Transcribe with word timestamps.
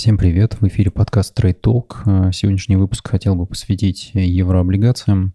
Всем 0.00 0.16
привет, 0.16 0.56
в 0.58 0.66
эфире 0.66 0.90
подкаст 0.90 1.38
Trade 1.38 1.60
Talk. 1.60 2.32
Сегодняшний 2.32 2.76
выпуск 2.76 3.06
хотел 3.06 3.34
бы 3.34 3.44
посвятить 3.44 4.12
еврооблигациям. 4.14 5.34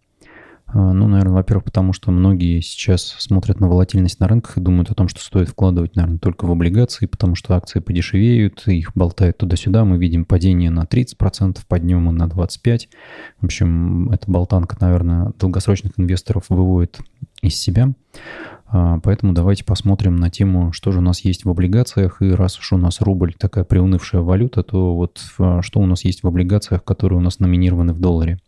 А, 0.66 0.92
ну, 0.92 1.08
наверное, 1.08 1.36
во-первых, 1.36 1.66
потому 1.66 1.94
что 1.94 2.10
многие 2.10 2.62
сейчас 2.62 3.16
смотрят 3.20 3.60
на 3.60 3.70
волатильность 3.70 4.20
на 4.20 4.28
рынках 4.28 4.58
и 4.58 4.62
думают 4.62 4.90
о 4.90 4.96
том, 4.96 5.08
что 5.08 5.22
стоит 5.22 5.50
вкладывать, 5.50 5.96
наверное, 5.96 6.18
только 6.18 6.46
в 6.46 6.52
облигации, 6.52 7.06
потому 7.06 7.36
что 7.36 7.54
акции 7.54 7.80
подешевеют, 7.80 8.68
их 8.68 8.92
болтают 8.96 9.38
туда-сюда. 9.38 9.86
Мы 9.86 10.00
видим 10.00 10.26
падение 10.26 10.72
на 10.72 10.86
30%, 10.86 11.60
подъемы 11.68 12.12
на 12.12 12.24
25%. 12.24 12.88
В 13.42 13.46
общем, 13.46 14.10
эта 14.10 14.32
болтанка, 14.32 14.78
наверное, 14.80 15.32
долгосрочных 15.40 15.94
инвесторов 15.98 16.46
выводит 16.50 16.98
из 17.44 17.54
себя. 17.54 17.94
А, 18.68 19.00
поэтому 19.00 19.34
давайте 19.34 19.64
посмотрим 19.64 20.16
на 20.16 20.30
тему, 20.30 20.72
что 20.72 20.92
же 20.92 21.00
у 21.00 21.02
нас 21.02 21.24
есть 21.24 21.46
в 21.46 21.50
облигациях. 21.50 22.22
И 22.22 22.32
раз 22.32 22.58
уж 22.58 22.74
у 22.74 22.78
нас 22.78 23.02
рубль 23.02 23.34
такая 23.34 23.64
приунывшая 23.64 24.22
валюта, 24.22 24.64
то 24.64 24.96
вот 24.96 25.22
а, 25.40 25.62
что 25.62 25.80
у 25.80 25.86
нас 25.86 26.04
есть 26.04 26.24
в 26.24 26.28
облигациях, 26.28 26.84
которые 26.84 27.20
у 27.20 27.22
нас 27.22 27.40
номинированы 27.40 27.94
в 27.94 28.00
долларе. 28.00 28.40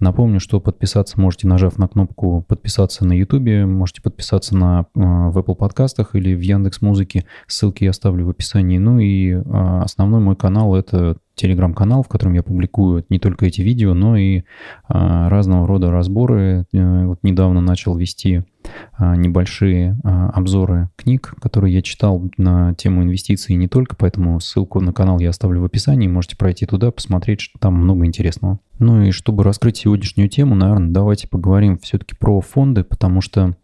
Напомню, 0.00 0.40
что 0.40 0.60
подписаться 0.60 1.20
можете, 1.20 1.46
нажав 1.46 1.76
на 1.78 1.88
кнопку 1.88 2.42
«Подписаться» 2.48 3.04
на 3.04 3.12
YouTube, 3.12 3.66
можете 3.66 4.00
подписаться 4.00 4.56
на, 4.56 4.86
а, 4.94 5.30
в 5.30 5.36
Apple 5.36 5.56
подкастах 5.56 6.14
или 6.14 6.34
в 6.34 6.40
Яндекс 6.40 6.80
Музыке. 6.80 7.26
Ссылки 7.46 7.84
я 7.84 7.90
оставлю 7.90 8.24
в 8.24 8.30
описании. 8.30 8.78
Ну 8.78 8.98
и 8.98 9.32
основной 9.32 10.20
мой 10.20 10.36
канал— 10.36 10.74
это 10.76 11.18
телеграм-канал, 11.34 12.02
в 12.02 12.08
котором 12.08 12.32
я 12.34 12.42
публикую 12.42 13.04
не 13.08 13.18
только 13.18 13.46
эти 13.46 13.60
видео, 13.60 13.92
но 13.92 14.16
и 14.16 14.44
разного 14.88 15.66
рода 15.66 15.90
разборы. 15.90 16.64
Э, 16.72 17.06
вот 17.06 17.18
недавно 17.22 17.60
начал 17.60 17.96
вести 17.96 18.44
небольшие 18.98 19.98
а, 20.04 20.30
обзоры 20.30 20.90
книг, 20.96 21.34
которые 21.40 21.74
я 21.74 21.82
читал 21.82 22.30
на 22.36 22.74
тему 22.74 23.02
инвестиций 23.02 23.56
не 23.56 23.68
только, 23.68 23.96
поэтому 23.96 24.40
ссылку 24.40 24.80
на 24.80 24.92
канал 24.92 25.18
я 25.18 25.30
оставлю 25.30 25.60
в 25.60 25.64
описании, 25.64 26.08
можете 26.08 26.36
пройти 26.36 26.66
туда, 26.66 26.90
посмотреть, 26.90 27.40
что 27.40 27.58
там 27.58 27.74
много 27.74 28.06
интересного. 28.06 28.60
Ну 28.78 29.02
и 29.02 29.10
чтобы 29.10 29.44
раскрыть 29.44 29.76
сегодняшнюю 29.76 30.28
тему, 30.28 30.54
наверное, 30.54 30.90
давайте 30.90 31.28
поговорим 31.28 31.78
все-таки 31.78 32.16
про 32.16 32.40
фонды, 32.40 32.82
потому 32.82 33.20
что 33.20 33.56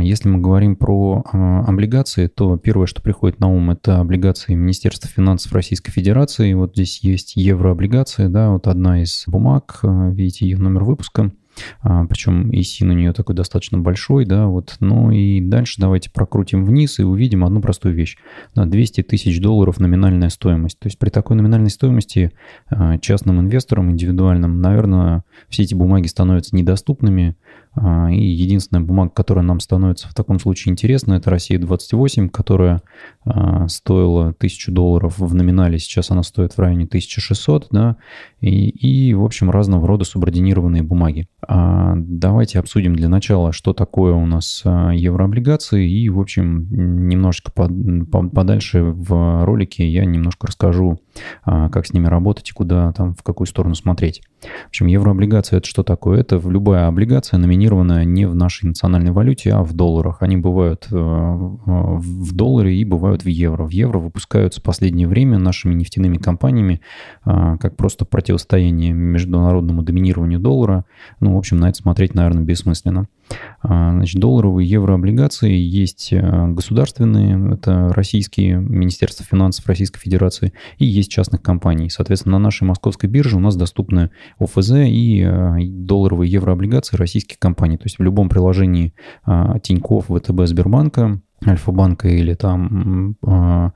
если 0.00 0.28
мы 0.28 0.38
говорим 0.38 0.76
про 0.76 1.24
облигации, 1.32 2.28
то 2.28 2.56
первое, 2.56 2.86
что 2.86 3.02
приходит 3.02 3.40
на 3.40 3.48
ум, 3.48 3.70
это 3.70 3.98
облигации 3.98 4.54
Министерства 4.54 5.10
финансов 5.10 5.52
Российской 5.52 5.90
Федерации. 5.90 6.52
Вот 6.54 6.74
здесь 6.74 7.00
есть 7.02 7.34
еврооблигации, 7.34 8.28
да, 8.28 8.50
вот 8.50 8.68
одна 8.68 9.02
из 9.02 9.24
бумаг, 9.26 9.80
видите 9.82 10.46
ее 10.46 10.58
номер 10.58 10.84
выпуска. 10.84 11.32
А, 11.80 12.04
причем 12.06 12.50
и 12.50 12.62
син 12.62 12.90
у 12.90 12.94
нее 12.94 13.12
такой 13.12 13.34
достаточно 13.34 13.78
большой, 13.78 14.24
да, 14.24 14.46
вот. 14.46 14.76
Ну 14.80 15.10
и 15.10 15.40
дальше 15.40 15.80
давайте 15.80 16.10
прокрутим 16.10 16.64
вниз 16.64 16.98
и 16.98 17.02
увидим 17.02 17.44
одну 17.44 17.60
простую 17.60 17.94
вещь. 17.94 18.16
Да, 18.54 18.64
200 18.64 19.02
тысяч 19.02 19.40
долларов 19.40 19.80
номинальная 19.80 20.28
стоимость. 20.28 20.78
То 20.78 20.86
есть 20.86 20.98
при 20.98 21.10
такой 21.10 21.36
номинальной 21.36 21.70
стоимости 21.70 22.32
а, 22.68 22.98
частным 22.98 23.40
инвесторам, 23.40 23.90
индивидуальным, 23.90 24.60
наверное, 24.60 25.24
все 25.48 25.62
эти 25.62 25.74
бумаги 25.74 26.06
становятся 26.06 26.56
недоступными, 26.56 27.36
и 27.74 28.22
единственная 28.22 28.82
бумага, 28.82 29.10
которая 29.10 29.44
нам 29.44 29.58
становится 29.58 30.08
в 30.08 30.14
таком 30.14 30.38
случае 30.38 30.72
интересна, 30.72 31.14
это 31.14 31.30
Россия-28, 31.30 32.28
которая 32.28 32.82
а, 33.24 33.66
стоила 33.68 34.28
1000 34.28 34.72
долларов 34.72 35.18
в 35.18 35.34
номинале, 35.34 35.78
сейчас 35.78 36.10
она 36.10 36.22
стоит 36.22 36.52
в 36.52 36.58
районе 36.58 36.84
1600, 36.84 37.68
да, 37.70 37.96
и, 38.40 38.68
и 38.68 39.14
в 39.14 39.24
общем, 39.24 39.50
разного 39.50 39.86
рода 39.88 40.04
субординированные 40.04 40.82
бумаги. 40.82 41.28
А, 41.46 41.94
давайте 41.96 42.58
обсудим 42.58 42.94
для 42.94 43.08
начала, 43.08 43.52
что 43.52 43.72
такое 43.72 44.12
у 44.12 44.26
нас 44.26 44.62
еврооблигации, 44.64 45.90
и, 45.90 46.10
в 46.10 46.20
общем, 46.20 46.68
немножечко 47.08 47.52
подальше 47.52 48.82
в 48.82 49.44
ролике 49.46 49.88
я 49.88 50.04
немножко 50.04 50.48
расскажу, 50.48 51.00
как 51.44 51.86
с 51.86 51.92
ними 51.92 52.06
работать 52.06 52.50
и 52.50 52.52
куда 52.52 52.92
там, 52.92 53.14
в 53.14 53.22
какую 53.22 53.46
сторону 53.46 53.74
смотреть. 53.74 54.22
В 54.42 54.68
общем, 54.68 54.86
еврооблигация 54.86 55.58
это 55.58 55.66
что 55.66 55.82
такое? 55.82 56.20
Это 56.20 56.36
любая 56.44 56.86
облигация, 56.86 57.38
номинированная 57.62 58.04
не 58.04 58.26
в 58.26 58.34
нашей 58.34 58.66
национальной 58.66 59.12
валюте, 59.12 59.52
а 59.52 59.62
в 59.62 59.72
долларах. 59.72 60.18
Они 60.20 60.36
бывают 60.36 60.88
э, 60.90 60.94
в 60.94 62.34
долларе 62.34 62.76
и 62.76 62.84
бывают 62.84 63.24
в 63.24 63.28
евро. 63.28 63.64
В 63.64 63.70
евро 63.70 63.98
выпускаются 63.98 64.60
в 64.60 64.64
последнее 64.64 65.06
время 65.06 65.38
нашими 65.38 65.74
нефтяными 65.74 66.18
компаниями 66.18 66.80
э, 67.24 67.56
как 67.60 67.76
просто 67.76 68.04
противостояние 68.04 68.92
международному 68.92 69.82
доминированию 69.82 70.40
доллара. 70.40 70.84
Ну, 71.20 71.34
в 71.34 71.38
общем, 71.38 71.58
на 71.58 71.68
это 71.68 71.78
смотреть, 71.78 72.14
наверное, 72.14 72.42
бессмысленно. 72.42 73.06
А, 73.60 73.90
значит, 73.92 74.20
долларовые 74.20 74.68
еврооблигации 74.68 75.52
есть 75.52 76.12
э, 76.12 76.46
государственные, 76.48 77.54
это 77.54 77.90
российские, 77.94 78.56
Министерство 78.56 79.24
финансов 79.24 79.66
Российской 79.66 80.00
Федерации, 80.00 80.52
и 80.78 80.86
есть 80.86 81.10
частных 81.10 81.42
компаний. 81.42 81.90
Соответственно, 81.90 82.38
на 82.38 82.44
нашей 82.44 82.64
московской 82.64 83.08
бирже 83.08 83.36
у 83.36 83.40
нас 83.40 83.56
доступны 83.56 84.10
ОФЗ 84.38 84.72
и 84.86 85.22
э, 85.22 85.56
долларовые 85.62 86.30
еврооблигации 86.30 86.96
российских 86.96 87.38
компаний. 87.38 87.76
То 87.76 87.84
есть 87.84 87.98
в 87.98 88.02
любом 88.02 88.28
приложении 88.28 88.94
а, 89.24 89.58
Тинькофф, 89.58 90.06
ВТБ, 90.06 90.46
Сбербанка, 90.46 91.20
Альфа-банка 91.46 92.08
или 92.08 92.34
там 92.34 93.16
а, 93.26 93.72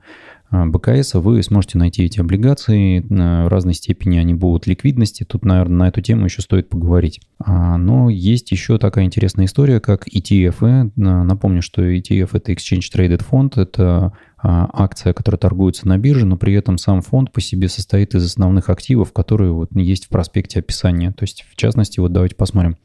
БКС, 0.51 1.15
вы 1.15 1.43
сможете 1.43 1.77
найти 1.77 2.03
эти 2.03 2.19
облигации. 2.19 2.99
В 2.99 3.47
разной 3.49 3.73
степени 3.73 4.17
они 4.17 4.33
будут 4.33 4.65
ликвидности. 4.67 5.23
Тут, 5.23 5.43
наверное, 5.43 5.77
на 5.77 5.87
эту 5.89 6.01
тему 6.01 6.25
еще 6.25 6.41
стоит 6.41 6.69
поговорить. 6.69 7.21
А, 7.39 7.77
но 7.77 8.09
есть 8.09 8.51
еще 8.51 8.77
такая 8.77 9.05
интересная 9.05 9.45
история, 9.45 9.79
как 9.79 10.07
ETF. 10.07 10.91
Напомню, 10.95 11.61
что 11.61 11.81
ETF— 11.83 12.29
это 12.33 12.51
Exchange 12.53 12.85
Traded 12.93 13.25
Fund. 13.29 13.61
Это 13.61 13.83
а, 13.83 14.13
акция, 14.41 15.13
которая 15.13 15.39
торгуется 15.39 15.87
на 15.87 15.97
бирже, 15.97 16.25
но 16.25 16.37
при 16.37 16.53
этом 16.53 16.77
сам 16.77 17.01
фонд 17.01 17.31
по 17.31 17.41
себе 17.41 17.67
состоит 17.69 18.13
из 18.13 18.25
основных 18.25 18.69
активов, 18.69 19.11
которые 19.11 19.51
вот 19.51 19.69
есть 19.73 20.05
в 20.05 20.09
проспекте 20.09 20.59
описания. 20.59 21.11
То 21.11 21.23
есть, 21.23 21.45
в 21.49 21.55
частности, 21.55 21.99
вот 21.99 22.13
давайте 22.13 22.35
посмотрим. 22.35 22.77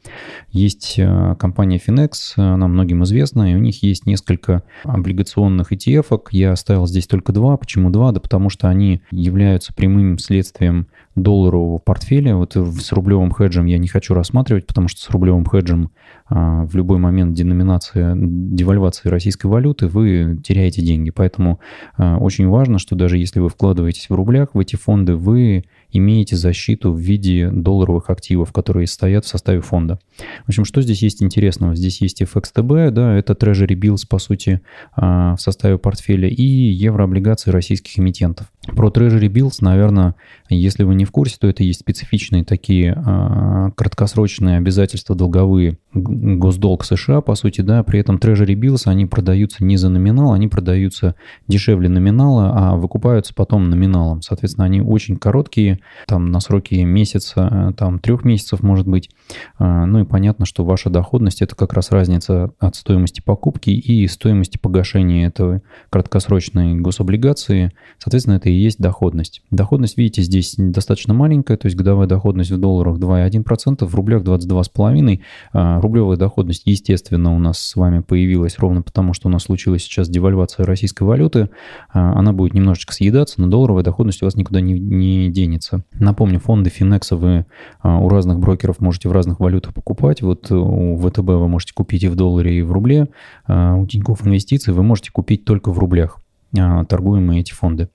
Есть 0.51 0.95
а, 0.99 1.35
компания 1.35 1.79
Finex, 1.85 2.33
она 2.37 2.67
многим 2.67 3.03
известна, 3.03 3.51
и 3.51 3.55
у 3.55 3.59
них 3.59 3.83
есть 3.83 4.05
несколько 4.05 4.63
облигационных 4.83 5.71
ETF. 5.71 6.09
-ок. 6.09 6.27
Я 6.31 6.51
оставил 6.51 6.87
здесь 6.87 7.07
только 7.07 7.31
два. 7.31 7.57
Почему 7.57 7.89
два? 7.91 8.11
Да 8.11 8.19
потому 8.19 8.49
что 8.49 8.67
они 8.67 9.01
являются 9.11 9.73
прямым 9.73 10.17
следствием 10.17 10.87
долларового 11.15 11.77
портфеля. 11.77 12.35
Вот 12.35 12.55
с 12.55 12.91
рублевым 12.91 13.31
хеджем 13.33 13.65
я 13.65 13.77
не 13.77 13.87
хочу 13.87 14.13
рассматривать, 14.13 14.65
потому 14.65 14.87
что 14.87 15.01
с 15.01 15.09
рублевым 15.09 15.45
хеджем 15.45 15.91
а, 16.27 16.65
в 16.65 16.75
любой 16.75 16.97
момент 16.97 17.33
деноминация, 17.33 18.15
девальвации 18.15 19.09
российской 19.09 19.47
валюты 19.47 19.87
вы 19.87 20.39
теряете 20.43 20.81
деньги. 20.81 21.11
Поэтому 21.11 21.59
а, 21.97 22.17
очень 22.17 22.47
важно, 22.47 22.79
что 22.79 22.95
даже 22.95 23.17
если 23.17 23.39
вы 23.39 23.49
вкладываетесь 23.49 24.09
в 24.09 24.15
рублях 24.15 24.49
в 24.53 24.59
эти 24.59 24.75
фонды, 24.75 25.15
вы 25.15 25.65
имеете 25.93 26.35
защиту 26.35 26.91
в 26.91 26.97
виде 26.97 27.49
долларовых 27.49 28.09
активов, 28.09 28.51
которые 28.51 28.87
стоят 28.87 29.25
в 29.25 29.27
составе 29.27 29.61
фонда. 29.61 29.99
В 30.45 30.49
общем, 30.49 30.65
что 30.65 30.81
здесь 30.81 31.01
есть 31.01 31.23
интересного? 31.23 31.75
Здесь 31.75 32.01
есть 32.01 32.21
FXTB, 32.21 32.91
да, 32.91 33.15
это 33.15 33.33
Treasury 33.33 33.75
Bills, 33.75 34.01
по 34.07 34.19
сути, 34.19 34.61
а, 34.95 35.35
в 35.35 35.41
составе 35.41 35.77
портфеля, 35.77 36.27
и 36.27 36.43
еврооблигации 36.43 37.51
российских 37.51 37.97
эмитентов. 37.99 38.51
Про 38.67 38.89
Treasury 38.89 39.27
Bills, 39.27 39.57
наверное, 39.61 40.15
если 40.49 40.83
вы 40.83 40.95
не 40.95 41.05
в 41.05 41.11
курсе, 41.11 41.37
то 41.39 41.47
это 41.47 41.63
есть 41.63 41.81
специфичные 41.81 42.43
такие 42.43 42.93
а, 42.93 43.71
краткосрочные 43.71 44.57
обязательства 44.57 45.15
долговые 45.15 45.77
госдолг 45.93 46.83
США, 46.83 47.21
по 47.21 47.35
сути, 47.35 47.61
да, 47.61 47.83
при 47.83 47.99
этом 47.99 48.17
Treasury 48.17 48.55
Bills, 48.55 48.83
они 48.85 49.05
продаются 49.05 49.63
не 49.63 49.77
за 49.77 49.89
номинал, 49.89 50.33
они 50.33 50.47
продаются 50.47 51.15
дешевле 51.47 51.89
номинала, 51.89 52.51
а 52.55 52.75
выкупаются 52.75 53.33
потом 53.33 53.69
номиналом. 53.69 54.21
Соответственно, 54.21 54.65
они 54.65 54.81
очень 54.81 55.17
короткие, 55.17 55.79
там 56.07 56.31
на 56.31 56.39
сроки 56.39 56.75
месяца, 56.75 57.73
там 57.77 57.99
трех 57.99 58.23
месяцев 58.23 58.61
может 58.61 58.87
быть. 58.87 59.09
А, 59.57 59.85
ну 59.85 60.01
и 60.01 60.05
понятно, 60.05 60.45
что 60.45 60.63
ваша 60.63 60.89
доходность 60.89 61.41
это 61.41 61.55
как 61.55 61.73
раз 61.73 61.91
разница 61.91 62.51
от 62.59 62.75
стоимости 62.75 63.21
покупки 63.21 63.69
и 63.69 64.07
стоимости 64.07 64.57
погашения 64.57 65.27
этого 65.27 65.61
краткосрочной 65.89 66.75
гособлигации. 66.75 67.71
Соответственно, 67.97 68.35
это 68.35 68.49
и 68.49 68.53
есть 68.53 68.79
доходность. 68.79 69.41
Доходность, 69.51 69.97
видите, 69.97 70.21
здесь 70.21 70.55
достаточно 70.57 71.13
маленькая, 71.13 71.57
то 71.57 71.67
есть 71.67 71.77
годовая 71.77 72.07
доходность 72.07 72.51
в 72.51 72.57
долларах 72.59 72.97
2,1%, 72.97 73.85
в 73.85 73.95
рублях 73.95 74.23
22,5%. 74.23 75.19
А, 75.53 75.79
рублевая 75.81 76.17
доходность, 76.17 76.63
естественно, 76.65 77.35
у 77.35 77.39
нас 77.39 77.59
с 77.59 77.75
вами 77.75 77.99
появилась 77.99 78.59
ровно 78.59 78.81
потому, 78.81 79.13
что 79.13 79.27
у 79.27 79.31
нас 79.31 79.43
случилась 79.43 79.83
сейчас 79.83 80.09
девальвация 80.09 80.65
российской 80.65 81.03
валюты. 81.03 81.49
Она 81.89 82.33
будет 82.33 82.53
немножечко 82.53 82.93
съедаться, 82.93 83.41
но 83.41 83.47
долларовая 83.47 83.83
доходность 83.83 84.21
у 84.21 84.25
вас 84.25 84.35
никуда 84.35 84.61
не, 84.61 84.79
не 84.79 85.29
денется. 85.29 85.72
Напомню, 85.93 86.39
фонды 86.39 86.69
Финекса 86.69 87.15
вы 87.15 87.45
а, 87.81 87.97
у 87.99 88.09
разных 88.09 88.39
брокеров 88.39 88.79
можете 88.79 89.09
в 89.09 89.11
разных 89.11 89.39
валютах 89.39 89.73
покупать. 89.73 90.21
Вот 90.21 90.51
у 90.51 90.97
ВТБ 90.97 91.19
вы 91.19 91.47
можете 91.47 91.73
купить 91.73 92.03
и 92.03 92.07
в 92.07 92.15
долларе, 92.15 92.59
и 92.59 92.61
в 92.61 92.71
рубле. 92.71 93.07
У 93.47 93.85
Тинькофф 93.85 94.25
Инвестиций 94.25 94.73
вы 94.73 94.83
можете 94.83 95.11
купить 95.11 95.45
только 95.45 95.71
в 95.71 95.79
рублях 95.79 96.19
торгуемые 96.53 97.41
эти 97.41 97.51
фонды. 97.51 97.89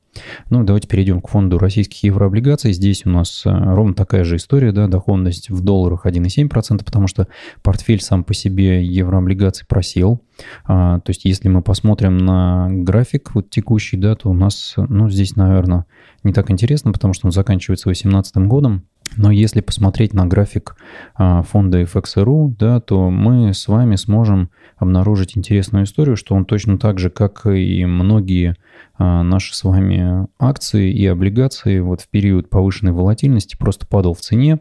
Ну, 0.50 0.64
давайте 0.64 0.88
перейдем 0.88 1.20
к 1.20 1.28
фонду 1.28 1.58
российских 1.58 2.02
еврооблигаций. 2.02 2.72
Здесь 2.72 3.06
у 3.06 3.10
нас 3.10 3.42
э, 3.44 3.50
ровно 3.50 3.94
такая 3.94 4.24
же 4.24 4.36
история, 4.36 4.72
да, 4.72 4.88
доходность 4.88 5.50
в 5.50 5.62
долларах 5.62 6.06
1,7%, 6.06 6.84
потому 6.84 7.06
что 7.06 7.28
портфель 7.62 8.00
сам 8.00 8.24
по 8.24 8.34
себе 8.34 8.84
еврооблигаций 8.84 9.66
просел. 9.68 10.20
А, 10.64 11.00
то 11.00 11.10
есть, 11.10 11.24
если 11.24 11.48
мы 11.48 11.62
посмотрим 11.62 12.18
на 12.18 12.68
график 12.68 13.34
вот 13.34 13.50
текущий, 13.50 13.96
да, 13.96 14.16
то 14.16 14.30
у 14.30 14.34
нас, 14.34 14.74
ну, 14.76 15.08
здесь, 15.08 15.36
наверное, 15.36 15.86
не 16.24 16.32
так 16.32 16.50
интересно, 16.50 16.92
потому 16.92 17.14
что 17.14 17.26
он 17.26 17.32
заканчивается 17.32 17.88
2018 17.88 18.36
годом. 18.48 18.84
Но 19.16 19.30
если 19.30 19.60
посмотреть 19.60 20.12
на 20.12 20.26
график 20.26 20.76
а, 21.14 21.42
фонда 21.42 21.82
FXRU, 21.82 22.54
да, 22.58 22.80
то 22.80 23.08
мы 23.10 23.54
с 23.54 23.68
вами 23.68 23.96
сможем 23.96 24.50
обнаружить 24.76 25.36
интересную 25.36 25.84
историю, 25.84 26.16
что 26.16 26.34
он 26.34 26.44
точно 26.44 26.78
так 26.78 26.98
же, 26.98 27.08
как 27.08 27.46
и 27.46 27.84
многие 27.84 28.56
а, 28.98 29.22
наши 29.22 29.54
с 29.54 29.62
вами 29.62 30.26
акции 30.38 30.92
и 30.92 31.06
облигации 31.06 31.78
вот 31.78 32.00
в 32.00 32.08
период 32.08 32.50
повышенной 32.50 32.92
волатильности 32.92 33.56
просто 33.56 33.86
падал 33.86 34.14
в 34.14 34.20
цене 34.20 34.58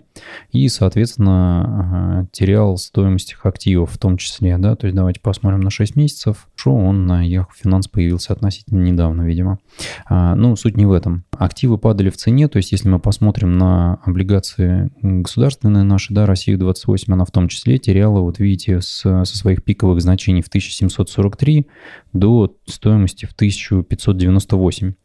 и, 0.51 0.69
соответственно, 0.69 2.27
терял 2.31 2.77
стоимость 2.77 3.31
их 3.31 3.45
активов 3.45 3.91
в 3.91 3.97
том 3.97 4.17
числе, 4.17 4.57
да, 4.57 4.75
то 4.75 4.85
есть 4.85 4.95
давайте 4.95 5.21
посмотрим 5.21 5.61
на 5.61 5.71
6 5.71 5.95
месяцев, 5.95 6.47
что 6.55 6.75
он 6.75 7.07
на 7.07 7.27
Yahoo 7.27 7.47
Finance 7.63 7.89
появился 7.91 8.33
относительно 8.33 8.83
недавно, 8.83 9.23
видимо. 9.23 9.59
А, 10.05 10.35
ну, 10.35 10.55
суть 10.55 10.77
не 10.77 10.85
в 10.85 10.91
этом. 10.91 11.23
Активы 11.31 11.79
падали 11.79 12.09
в 12.09 12.17
цене, 12.17 12.47
то 12.47 12.57
есть 12.57 12.71
если 12.71 12.89
мы 12.89 12.99
посмотрим 12.99 13.57
на 13.57 13.95
облигации 14.05 14.91
государственные 15.01 15.83
наши, 15.83 16.13
да, 16.13 16.27
Россию 16.27 16.59
28, 16.59 17.11
она 17.11 17.25
в 17.25 17.31
том 17.31 17.47
числе 17.47 17.79
теряла, 17.79 18.19
вот 18.19 18.37
видите, 18.37 18.81
с, 18.81 19.01
со 19.01 19.37
своих 19.37 19.63
пиковых 19.63 20.01
значений 20.01 20.41
в 20.43 20.47
1743 20.47 21.67
до 22.13 22.55
стоимости 22.65 23.25
в 23.25 23.33
1590 23.33 24.26
98 24.31 24.95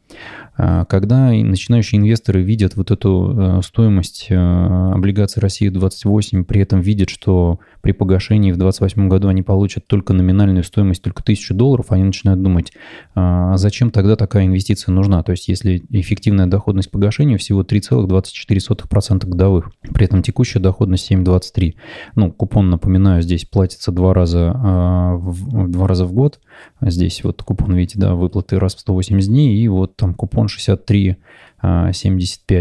когда 0.56 1.30
начинающие 1.30 1.98
инвесторы 1.98 2.42
видят 2.42 2.76
вот 2.76 2.90
эту 2.90 3.34
э, 3.58 3.62
стоимость 3.62 4.26
э, 4.28 4.36
облигаций 4.36 5.40
России 5.40 5.70
28, 5.70 6.44
при 6.44 6.60
этом 6.60 6.80
видят, 6.80 7.08
что 7.08 7.58
при 7.80 7.92
погашении 7.92 8.52
в 8.52 8.58
2028 8.58 9.08
году 9.08 9.28
они 9.28 9.42
получат 9.42 9.86
только 9.86 10.12
номинальную 10.12 10.62
стоимость, 10.62 11.02
только 11.02 11.22
1000 11.22 11.54
долларов, 11.54 11.86
они 11.88 12.04
начинают 12.04 12.42
думать, 12.42 12.72
а 13.14 13.56
зачем 13.56 13.90
тогда 13.90 14.14
такая 14.16 14.44
инвестиция 14.46 14.92
нужна? 14.92 15.22
То 15.22 15.32
есть 15.32 15.48
если 15.48 15.82
эффективная 15.90 16.46
доходность 16.46 16.90
погашения 16.90 17.38
всего 17.38 17.62
3,24% 17.62 19.26
годовых, 19.26 19.70
при 19.94 20.04
этом 20.04 20.22
текущая 20.22 20.60
доходность 20.60 21.10
7,23. 21.10 21.74
Ну, 22.14 22.30
купон, 22.30 22.70
напоминаю, 22.70 23.22
здесь 23.22 23.44
платится 23.44 23.90
два 23.90 24.12
раза, 24.14 24.52
а, 24.54 25.18
два 25.66 25.86
раза 25.86 26.04
в 26.04 26.12
год. 26.12 26.40
Здесь 26.80 27.24
вот 27.24 27.42
купон, 27.42 27.74
видите, 27.74 27.98
да, 27.98 28.14
выплаты 28.14 28.58
раз 28.58 28.74
в 28.74 28.80
180 28.80 29.28
дней, 29.28 29.56
и 29.56 29.68
вот 29.68 29.96
там 30.02 30.14
купон 30.14 30.48
63,75, 30.48 31.16
а, 31.62 31.92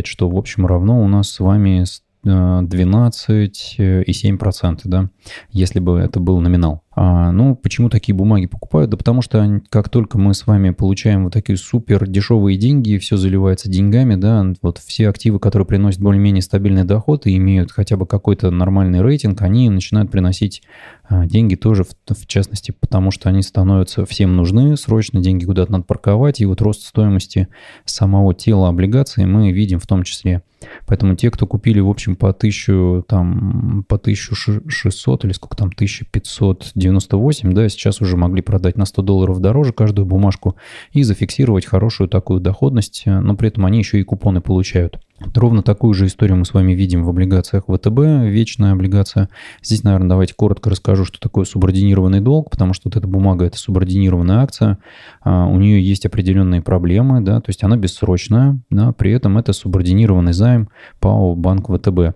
что, 0.06 0.30
в 0.30 0.38
общем, 0.38 0.68
равно 0.68 1.04
у 1.04 1.08
нас 1.08 1.32
с 1.32 1.40
вами 1.40 1.84
12,7%, 2.24 4.82
да, 4.84 5.10
если 5.50 5.80
бы 5.80 5.98
это 5.98 6.20
был 6.20 6.40
номинал. 6.40 6.84
А, 6.94 7.32
ну, 7.32 7.56
почему 7.56 7.90
такие 7.90 8.14
бумаги 8.14 8.48
покупают? 8.48 8.92
Да 8.92 8.98
потому 8.98 9.22
что 9.22 9.62
как 9.70 9.88
только 9.88 10.18
мы 10.18 10.34
с 10.34 10.46
вами 10.46 10.72
получаем 10.72 11.24
вот 11.24 11.34
такие 11.34 11.58
супер 11.58 12.06
дешевые 12.06 12.58
деньги, 12.58 12.98
все 12.98 13.16
заливается 13.16 13.70
деньгами, 13.70 14.16
да, 14.16 14.46
вот 14.62 14.78
все 14.80 15.08
активы, 15.08 15.40
которые 15.40 15.66
приносят 15.66 16.02
более-менее 16.02 16.42
стабильный 16.42 16.84
доход 16.84 17.28
и 17.28 17.38
имеют 17.38 17.72
хотя 17.72 17.96
бы 17.96 18.06
какой-то 18.06 18.52
нормальный 18.52 19.02
рейтинг, 19.02 19.42
они 19.42 19.70
начинают 19.70 20.12
приносить 20.12 20.64
а, 21.12 21.26
деньги 21.26 21.56
тоже, 21.56 21.86
в, 21.86 22.14
в 22.14 22.28
частности, 22.28 22.74
потому 22.78 23.12
что 23.12 23.30
они 23.30 23.42
становятся 23.42 24.06
всем 24.06 24.36
нужны, 24.36 24.76
срочно 24.76 25.22
деньги 25.22 25.46
куда-то 25.46 25.72
надо 25.72 25.86
парковать, 25.86 26.42
и 26.42 26.46
вот 26.46 26.62
рост 26.62 26.84
стоимости 26.84 27.48
самого 27.86 28.34
тела 28.34 28.68
облигаций 28.68 29.26
мы 29.26 29.52
видим 29.52 29.80
в 29.80 29.88
том 29.88 30.04
числе. 30.04 30.44
Поэтому 30.86 31.16
те, 31.16 31.32
кто 31.32 31.48
купили, 31.48 31.80
в 31.80 31.90
общем, 31.90 32.16
по 32.16 32.30
1000, 32.30 33.04
там, 33.08 33.84
по 33.88 33.96
1600 33.96 35.26
или 35.26 35.34
сколько 35.34 35.58
там, 35.58 35.70
1500 35.70 36.72
98, 36.82 37.54
да, 37.54 37.70
сейчас 37.70 38.02
уже 38.02 38.18
могли 38.18 38.42
продать 38.42 38.78
на 38.78 38.86
100 38.86 39.02
долларов 39.02 39.40
дороже 39.40 39.74
каждую 39.74 40.06
бумажку 40.06 40.56
и 40.92 41.04
зафиксировать 41.04 41.66
хорошую 41.66 42.10
такую 42.10 42.42
доходность, 42.42 43.04
э, 43.06 43.20
но 43.20 43.36
при 43.36 43.50
этом 43.50 43.66
они 43.66 43.78
еще 43.80 44.00
и 44.00 44.04
купоны 44.04 44.42
получают. 44.42 45.00
Ровно 45.36 45.62
такую 45.62 45.94
же 45.94 46.08
историю 46.08 46.38
мы 46.38 46.46
с 46.46 46.54
вами 46.54 46.74
видим 46.74 47.04
в 47.04 47.10
облигациях 47.10 47.66
ВТБ, 47.68 48.00
вечная 48.26 48.74
облигация. 48.74 49.30
Здесь, 49.62 49.84
наверное, 49.84 50.10
давайте 50.10 50.34
коротко 50.34 50.70
расскажу, 50.70 51.06
что 51.06 51.20
такое 51.20 51.46
субординированный 51.46 52.22
долг, 52.22 52.50
потому 52.50 52.74
что 52.74 52.90
вот 52.90 52.98
эта 52.98 53.08
бумага– 53.08 53.46
это 53.46 53.58
субординированная 53.58 54.40
акция, 54.40 54.80
а, 55.22 55.46
у 55.46 55.58
нее 55.58 55.82
есть 55.84 56.06
определенные 56.06 56.62
проблемы, 56.62 57.22
да, 57.22 57.40
то 57.40 57.50
есть 57.50 57.64
она 57.64 57.78
бессрочная, 57.78 58.60
да, 58.70 58.92
при 58.94 59.12
этом 59.12 59.38
это 59.38 59.54
субординированный 59.54 60.34
займ 60.34 60.70
ПАО 61.00 61.36
Банк 61.36 61.70
ВТБ. 61.70 62.16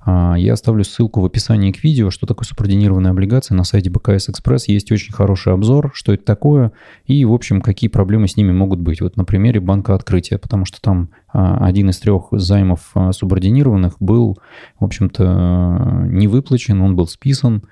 А, 0.00 0.34
я 0.36 0.54
оставлю 0.54 0.84
ссылку 0.84 1.20
в 1.20 1.24
описании 1.24 1.72
к 1.72 1.82
видео, 1.82 2.10
что 2.10 2.26
такое 2.26 2.46
субординированная 2.46 3.10
облигация. 3.10 3.54
На 3.54 3.64
сайте 3.64 3.90
БКС 3.90 4.28
Экспресс 4.28 4.68
есть 4.68 4.90
очень 4.92 5.12
хороший 5.12 5.52
обзор, 5.52 5.90
что 5.94 6.12
это 6.12 6.24
такое 6.24 6.72
и, 7.06 7.24
в 7.24 7.32
общем, 7.32 7.60
какие 7.60 7.88
проблемы 7.88 8.28
с 8.28 8.36
ними 8.36 8.52
могут 8.52 8.80
быть. 8.80 9.00
Вот 9.00 9.16
на 9.16 9.24
примере 9.24 9.60
банка 9.60 9.94
открытия, 9.94 10.38
потому 10.38 10.64
что 10.64 10.80
там 10.80 11.10
а, 11.32 11.64
один 11.64 11.90
из 11.90 11.98
трех 11.98 12.28
займов 12.32 12.90
а, 12.94 13.12
субординированных 13.12 13.96
был, 14.00 14.38
в 14.78 14.84
общем-то, 14.84 16.06
не 16.06 16.28
выплачен, 16.28 16.80
он 16.80 16.96
был 16.96 17.06
списан, 17.06 17.62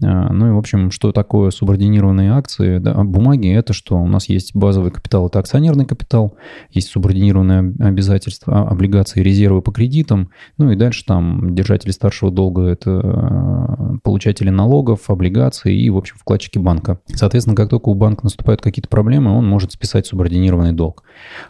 ну 0.00 0.48
и, 0.48 0.50
в 0.50 0.58
общем, 0.58 0.90
что 0.90 1.12
такое 1.12 1.50
субординированные 1.50 2.32
акции? 2.32 2.78
Да, 2.78 2.94
бумаги– 3.02 3.52
это 3.54 3.72
что? 3.72 3.96
У 3.96 4.06
нас 4.06 4.28
есть 4.28 4.54
базовый 4.54 4.90
капитал– 4.90 5.26
это 5.28 5.38
акционерный 5.38 5.86
капитал, 5.86 6.36
есть 6.70 6.88
субординированные 6.88 7.74
обязательства, 7.80 8.62
а, 8.62 8.68
облигации, 8.68 9.22
резервы 9.22 9.62
по 9.62 9.72
кредитам, 9.72 10.30
ну 10.58 10.70
и 10.70 10.76
дальше 10.76 11.04
там 11.06 11.54
держатели 11.54 11.90
старшего 11.90 12.30
долга– 12.30 12.62
это 12.66 13.00
а, 13.02 13.96
получатели 14.02 14.50
налогов, 14.50 15.08
облигаций 15.08 15.74
и, 15.74 15.88
в 15.90 15.96
общем, 15.96 16.16
вкладчики 16.18 16.58
банка. 16.58 17.00
Соответственно, 17.06 17.56
как 17.56 17.70
только 17.70 17.88
у 17.88 17.94
банка 17.94 18.24
наступают 18.24 18.60
какие-то 18.60 18.88
проблемы, 18.88 19.32
он 19.32 19.46
может 19.46 19.72
списать 19.72 20.06
субординированный 20.06 20.72
долг. 20.72 21.04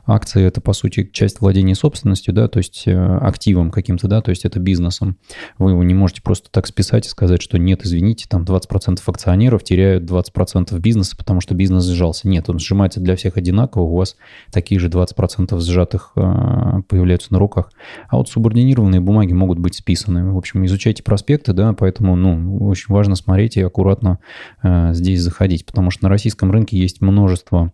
Акции– 0.06 0.44
это, 0.44 0.60
по 0.60 0.72
сути, 0.72 1.08
часть 1.12 1.40
владения 1.40 1.74
собственностью, 1.74 2.32
да, 2.32 2.48
то 2.48 2.58
есть 2.58 2.84
э, 2.86 3.16
активом 3.18 3.70
каким-то, 3.70 4.08
да, 4.08 4.20
то 4.20 4.30
есть 4.30 4.44
это 4.44 4.60
бизнесом. 4.60 5.16
Вы 5.58 5.72
его 5.72 5.82
не 5.82 5.94
можете 5.94 6.22
просто 6.22 6.50
так 6.50 6.66
списать 6.66 7.06
и 7.06 7.08
сказать, 7.08 7.42
что 7.42 7.58
нет, 7.58 7.84
извините, 7.84 8.26
там 8.36 8.44
20% 8.44 9.00
акционеров 9.06 9.64
теряют 9.64 10.04
20% 10.04 10.78
бизнеса, 10.78 11.16
потому 11.16 11.40
что 11.40 11.54
бизнес 11.54 11.84
сжался. 11.84 12.28
Нет, 12.28 12.48
он 12.48 12.58
сжимается 12.58 13.00
для 13.00 13.16
всех 13.16 13.36
одинаково, 13.36 13.82
у 13.82 13.96
вас 13.96 14.16
такие 14.52 14.78
же 14.78 14.88
20% 14.88 15.58
сжатых 15.60 16.12
э, 16.16 16.82
появляются 16.88 17.32
на 17.32 17.38
руках. 17.38 17.70
А 18.08 18.16
вот 18.16 18.28
субординированные 18.28 19.00
бумаги 19.00 19.32
могут 19.32 19.58
быть 19.58 19.74
списаны. 19.74 20.32
В 20.32 20.36
общем, 20.36 20.64
изучайте 20.66 21.02
проспекты, 21.02 21.52
да, 21.52 21.72
поэтому, 21.72 22.16
ну, 22.16 22.58
очень 22.66 22.92
важно 22.92 23.16
смотреть 23.16 23.56
и 23.56 23.62
аккуратно 23.62 24.18
э, 24.62 24.92
здесь 24.92 25.20
заходить, 25.20 25.64
потому 25.64 25.90
что 25.90 26.04
на 26.04 26.10
российском 26.10 26.50
рынке 26.50 26.78
есть 26.78 27.00
множество 27.00 27.72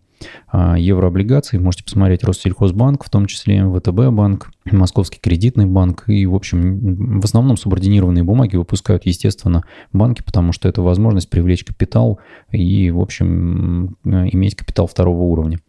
еврооблигаций. 0.53 1.59
Можете 1.59 1.83
посмотреть 1.83 2.23
Россельхозбанк, 2.23 3.03
в 3.03 3.09
том 3.09 3.25
числе 3.25 3.65
ВТБ 3.65 4.09
банк, 4.11 4.51
Московский 4.65 5.19
кредитный 5.19 5.65
банк. 5.65 6.05
И, 6.07 6.25
в 6.25 6.35
общем, 6.35 7.19
в 7.19 7.25
основном 7.25 7.57
субординированные 7.57 8.23
бумаги 8.23 8.55
выпускают, 8.55 9.05
естественно, 9.05 9.63
банки, 9.91 10.21
потому 10.23 10.51
что 10.51 10.69
это 10.69 10.81
возможность 10.81 11.29
привлечь 11.29 11.63
капитал 11.63 12.19
и, 12.51 12.91
в 12.91 12.99
общем, 12.99 13.97
иметь 14.03 14.55
капитал 14.55 14.87
второго 14.87 15.21
уровня. 15.21 15.59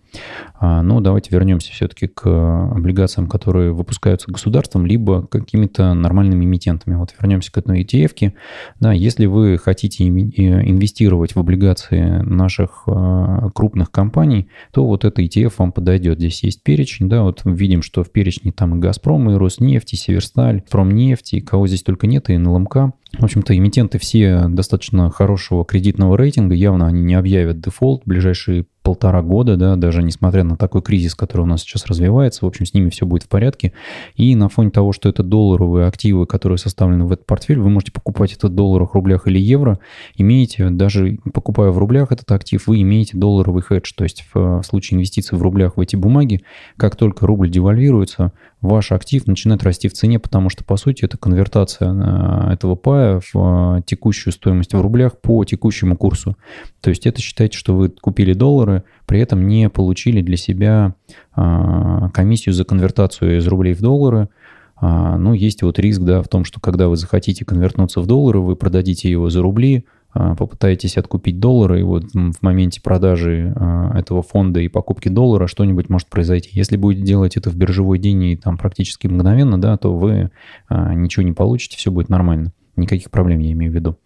А, 0.55 0.83
Но 0.83 0.95
ну, 0.95 1.01
давайте 1.01 1.31
вернемся 1.33 1.73
все-таки 1.73 2.07
к 2.07 2.27
облигациям, 2.27 3.29
которые 3.29 3.73
выпускаются 3.73 4.31
государством, 4.31 4.87
либо 4.87 5.27
какими-то 5.27 5.95
нормальными 5.95 6.45
эмитентами. 6.45 6.95
Вот 6.95 7.15
вернемся 7.19 7.53
к 7.53 7.59
этой 7.59 7.83
ETF. 7.83 8.33
Да, 8.81 8.93
если 8.93 9.27
вы 9.27 9.59
хотите 9.59 10.07
инвестировать 10.07 11.35
в 11.35 11.39
облигации 11.39 12.23
наших 12.23 12.85
а, 12.87 13.51
крупных 13.51 13.91
компаний, 13.91 14.49
то 14.73 14.85
вот 14.85 15.05
эта 15.05 15.23
ETF 15.23 15.55
вам 15.59 15.73
подойдет. 15.73 16.19
Здесь 16.19 16.43
есть 16.43 16.63
перечень, 16.63 17.09
да, 17.09 17.23
вот 17.23 17.43
видим, 17.45 17.83
что 17.83 18.05
в 18.05 18.11
перечне 18.11 18.53
там 18.53 18.77
и 18.77 18.79
Газпром, 18.79 19.31
и 19.31 19.35
Роснефть, 19.35 19.95
и 19.95 19.97
Северсталь, 19.97 20.63
Промнефть, 20.71 21.35
и 21.35 21.41
кого 21.41 21.67
здесь 21.67 21.83
только 21.83 22.07
нет, 22.07 22.31
и 22.31 22.39
НЛМК. 22.39 22.95
В 23.19 23.25
общем-то, 23.25 23.57
эмитенты 23.57 23.99
все 23.99 24.47
достаточно 24.49 25.11
хорошего 25.11 25.65
кредитного 25.65 26.17
рейтинга, 26.17 26.55
явно 26.55 26.87
они 26.87 27.03
не 27.03 27.15
объявят 27.15 27.61
дефолт 27.61 28.03
в 28.05 28.09
ближайшие 28.09 28.67
полтора 28.85 29.23
года, 29.23 29.57
да, 29.57 29.77
даже 29.77 30.03
несмотря 30.03 30.45
на 30.45 30.57
такой 30.57 30.83
кризис, 30.83 31.15
который 31.15 31.43
у 31.43 31.47
нас 31.47 31.63
сейчас 31.63 31.87
развивается, 31.87 32.45
в 32.45 32.49
общем, 32.49 32.67
с 32.67 32.75
ними 32.75 32.91
все 32.91 33.07
будет 33.07 33.23
в 33.23 33.29
порядке. 33.29 33.73
И 34.15 34.37
на 34.37 34.51
фоне 34.51 34.71
того, 34.71 34.93
что 34.93 35.09
это 35.09 35.23
долларовые 35.23 35.87
активы, 35.87 36.27
которые 36.27 36.59
составлены 36.59 37.07
в 37.07 37.13
этот 37.13 37.25
портфель, 37.25 37.59
вы 37.59 37.71
можете 37.71 37.93
покупать 37.93 38.35
это 38.35 38.49
в 38.49 38.51
долларах, 38.51 38.95
рублях 38.95 39.27
или 39.27 39.39
евро, 39.39 39.79
имеете, 40.17 40.69
даже 40.69 41.19
покупая 41.33 41.71
в 41.71 41.79
рублях 41.79 42.13
этот 42.13 42.31
актив, 42.31 42.65
вы 42.67 42.83
имеете 42.83 43.17
долларовый 43.17 43.63
хедж, 43.63 43.91
то 43.97 44.05
есть 44.05 44.27
в, 44.35 44.61
в 44.61 44.63
случае 44.63 44.97
инвестиций 44.97 45.39
в 45.39 45.43
рублях 45.43 45.79
в 45.79 45.81
эти 45.81 45.97
бумаги, 45.97 46.43
как 46.77 46.95
только 46.95 47.27
рубль 47.27 47.51
девальвируется, 47.51 48.33
ваш 48.65 48.93
актив 48.93 49.27
начинает 49.27 49.63
расти 49.63 49.89
в 49.89 49.93
цене, 49.93 50.19
потому 50.19 50.49
что, 50.49 50.65
по 50.65 50.77
сути, 50.77 51.05
это 51.05 51.19
конвертация 51.19 51.93
э, 51.93 52.53
этого 52.55 52.75
пая 52.75 53.21
в 53.21 53.35
э, 53.79 53.83
текущую 53.87 54.33
стоимость 54.33 54.73
в 54.73 54.81
рублях 54.81 55.21
по 55.21 55.45
текущему 55.45 55.97
курсу. 55.97 56.37
То 56.81 56.91
есть 56.91 57.07
это 57.07 57.21
считайте, 57.21 57.59
что 57.59 57.77
вы 57.77 57.91
купили 57.91 58.33
доллары, 58.33 58.85
при 59.07 59.21
этом 59.21 59.47
не 59.47 59.69
получили 59.69 60.23
для 60.23 60.37
себя 60.37 60.95
э, 61.37 62.09
комиссию 62.13 62.55
за 62.55 62.65
конвертацию 62.65 63.39
из 63.39 63.47
рублей 63.47 63.75
в 63.75 63.81
доллары, 63.81 64.29
а, 64.77 65.17
ну, 65.17 65.33
есть 65.35 65.63
вот 65.63 65.79
риск, 65.79 66.01
да, 66.01 66.21
в 66.23 66.29
том, 66.29 66.45
что 66.45 66.61
когда 66.61 66.89
вы 66.89 66.97
захотите 66.97 67.45
конвертнуться 67.45 68.01
в 68.01 68.07
доллары, 68.07 68.41
вы 68.41 68.57
продадите 68.57 69.09
его 69.09 69.31
за 69.31 69.41
рубли, 69.41 69.85
попытаетесь 70.15 70.97
откупить 70.97 71.41
доллары, 71.41 71.81
и 71.81 71.83
вот 71.83 72.05
в 72.13 72.43
моменте 72.43 72.81
продажи 72.81 73.53
а, 73.57 73.99
этого 73.99 74.23
фонда 74.23 74.61
и 74.61 74.69
покупки 74.69 75.09
доллара 75.09 75.47
что-нибудь 75.47 75.89
может 75.89 76.09
произойти. 76.09 76.51
Если 76.53 76.77
будете 76.77 77.05
делать 77.05 77.37
это 77.37 77.51
в 77.51 77.57
биржевой 77.57 77.99
день 77.99 78.23
и 78.25 78.37
там 78.37 78.57
практически 78.57 79.07
мгновенно, 79.07 79.61
да, 79.61 79.77
то 79.77 79.97
вы 79.97 80.31
а, 80.69 80.95
ничего 80.95 81.25
не 81.25 81.33
получите, 81.33 81.77
все 81.77 81.91
будет 81.91 82.09
нормально. 82.09 82.53
Никаких 82.77 83.11
проблем, 83.11 83.39
я 83.39 83.53
имею 83.53 83.71
в 83.71 83.75
виду. 83.75 83.99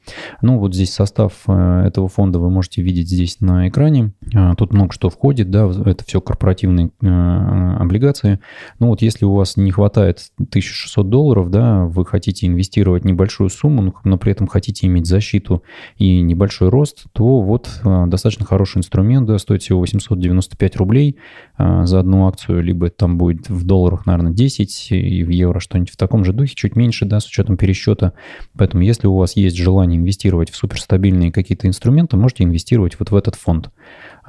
Ну, 0.42 0.58
вот 0.58 0.75
здесь 0.75 0.92
состав 0.92 1.32
э, 1.46 1.84
этого 1.87 2.08
фонда 2.08 2.38
вы 2.38 2.50
можете 2.50 2.82
видеть 2.82 3.08
здесь 3.08 3.40
на 3.40 3.68
экране. 3.68 4.12
А, 4.34 4.54
тут 4.54 4.72
много 4.72 4.92
что 4.92 5.08
входит, 5.08 5.50
да, 5.50 5.70
это 5.87 6.04
все 6.04 6.20
корпоративные 6.20 6.90
э, 7.00 7.76
облигации. 7.78 8.40
Ну, 8.78 8.88
вот 8.88 9.00
если 9.00 9.25
у 9.25 9.32
вас 9.32 9.56
не 9.56 9.70
хватает 9.70 10.20
1600 10.38 11.08
долларов, 11.08 11.50
да, 11.50 11.84
вы 11.84 12.04
хотите 12.04 12.46
инвестировать 12.46 13.04
небольшую 13.04 13.48
сумму, 13.48 13.94
но 14.04 14.18
при 14.18 14.32
этом 14.32 14.46
хотите 14.46 14.87
иметь 14.87 15.06
защиту 15.06 15.62
и 15.96 16.20
небольшой 16.20 16.68
рост, 16.68 17.04
то 17.12 17.40
вот 17.40 17.70
э, 17.84 18.04
достаточно 18.06 18.44
хороший 18.44 18.78
инструмент, 18.78 19.26
да, 19.26 19.38
стоит 19.38 19.62
всего 19.62 19.80
895 19.80 20.76
рублей 20.76 21.16
за 21.58 22.00
одну 22.00 22.28
акцию, 22.28 22.62
либо 22.62 22.88
там 22.90 23.18
будет 23.18 23.48
в 23.48 23.64
долларах, 23.64 24.06
наверное, 24.06 24.32
10 24.32 24.92
и 24.92 25.25
в 25.25 25.28
евро 25.30 25.58
что-нибудь 25.60 25.90
в 25.90 25.96
таком 25.96 26.25
же 26.25 26.32
духе, 26.32 26.54
чуть 26.54 26.76
меньше, 26.76 27.04
да, 27.04 27.20
с 27.20 27.26
учетом 27.26 27.56
пересчета. 27.56 28.12
Поэтому 28.59 28.83
если 28.83 29.07
у 29.07 29.17
вас 29.17 29.37
есть 29.37 29.57
желание 29.57 29.99
инвестировать 29.99 30.50
в 30.50 30.57
суперстабильные 30.57 31.33
какие-то 31.33 31.69
инструменты, 31.69 32.17
можете 32.17 32.45
инвестировать 32.45 32.99
вот 32.99 33.11
в 33.11 33.17
этот 33.17 33.37
фонд. 33.37 33.71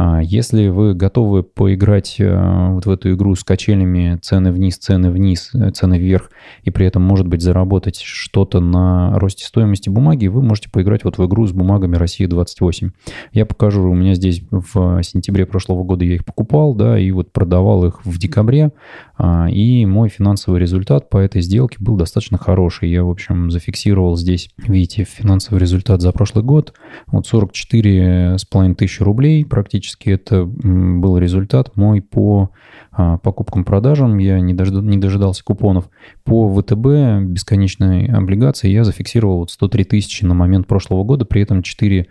А 0.01 0.22
если 0.24 0.70
вы 0.70 0.94
готовы 0.94 1.44
поиграть 1.44 2.15
э, 2.20 2.70
вот 2.72 2.86
в 2.86 2.89
эту 2.89 3.12
игру 3.13 3.36
с 3.36 3.44
качелями 3.44 4.18
цены 4.22 4.53
вниз, 4.53 4.77
цены 4.77 5.12
вниз, 5.12 5.51
э, 5.53 5.72
цены 5.72 6.00
вверх, 6.00 6.32
и 6.63 6.72
при 6.72 6.86
этом, 6.86 7.01
может 7.01 7.27
быть, 7.27 7.41
заработать 7.41 8.00
что-то 8.01 8.62
на 8.62 9.20
росте 9.20 9.44
стоимости 9.44 9.89
бумаги, 9.89 10.27
вы 10.27 10.41
можете 10.41 10.70
поиграть 10.70 11.03
вот 11.03 11.18
в 11.18 11.27
игру 11.27 11.46
с 11.46 11.51
бумагами 11.51 11.98
России-28. 11.98 12.91
Я 13.34 13.46
покажу, 13.46 13.91
у 13.91 13.94
меня 13.94 14.15
здесь 14.15 14.41
в 14.50 15.03
сентябре 15.03 15.46
прошлого 15.46 15.84
года 15.84 16.06
я 16.06 16.15
их 16.15 16.24
покупал, 16.24 16.75
да, 16.75 16.98
и 16.98 17.12
вот 17.12 17.34
продавал 17.34 17.84
их 17.84 18.06
в 18.06 18.18
декабре, 18.20 18.72
а, 19.18 19.50
и 19.50 19.86
мой 19.86 20.08
финансовый 20.08 20.62
результат 20.62 21.10
по 21.10 21.18
этой 21.18 21.41
сделке 21.41 21.75
был 21.82 21.98
достаточно 21.98 22.38
хороший. 22.38 22.89
Я, 22.89 23.03
в 23.03 23.10
общем, 23.10 23.51
зафиксировал 23.51 24.15
здесь, 24.15 24.50
видите, 24.60 25.03
финансовый 25.03 25.58
результат 25.58 26.01
за 26.01 26.13
прошлый 26.13 26.46
год, 26.46 26.74
вот 27.08 27.27
44 27.27 28.38
с 28.38 28.46
половиной 28.46 28.75
тысячи 28.75 29.03
рублей 29.03 29.44
практически 29.44 29.88
фактически 29.89 30.10
это 30.10 30.46
был 30.46 31.17
результат 31.17 31.75
мой 31.75 32.01
по 32.01 32.51
а, 32.91 33.17
покупкам-продажам. 33.17 34.17
Я 34.17 34.39
не, 34.39 34.53
дожд... 34.53 34.74
не 34.74 34.98
дожидался 34.98 35.43
купонов. 35.43 35.89
По 36.24 36.48
ВТБ 36.50 37.25
бесконечной 37.25 38.08
облигации 38.08 38.69
я 38.69 38.84
зафиксировал 38.84 39.39
вот 39.39 39.51
103 39.51 39.84
тысячи 39.86 40.25
на 40.25 40.34
момент 40.34 40.67
прошлого 40.67 41.03
года, 41.03 41.25
при 41.25 41.41
этом 41.41 41.63
4 41.63 42.01
а, 42.01 42.05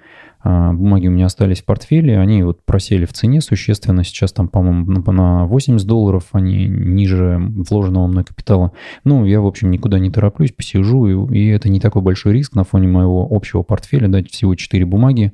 бумаги 0.44 1.08
у 1.08 1.10
меня 1.10 1.26
остались 1.26 1.62
в 1.62 1.64
портфеле, 1.64 2.18
они 2.18 2.42
вот 2.42 2.64
просели 2.64 3.04
в 3.04 3.12
цене 3.12 3.40
существенно, 3.40 4.04
сейчас 4.04 4.32
там, 4.32 4.48
по-моему, 4.48 5.02
на 5.12 5.46
80 5.46 5.86
долларов, 5.86 6.28
они 6.32 6.66
ниже 6.66 7.38
вложенного 7.40 8.06
мной 8.06 8.24
капитала. 8.24 8.72
Ну, 9.04 9.24
я, 9.24 9.40
в 9.40 9.46
общем, 9.46 9.70
никуда 9.70 9.98
не 9.98 10.10
тороплюсь, 10.10 10.52
посижу, 10.52 11.06
и, 11.06 11.38
и 11.38 11.48
это 11.48 11.68
не 11.68 11.80
такой 11.80 12.02
большой 12.02 12.34
риск 12.34 12.54
на 12.54 12.64
фоне 12.64 12.88
моего 12.88 13.26
общего 13.28 13.62
портфеля, 13.62 14.08
дать 14.08 14.30
всего 14.30 14.54
4 14.54 14.84
бумаги. 14.86 15.32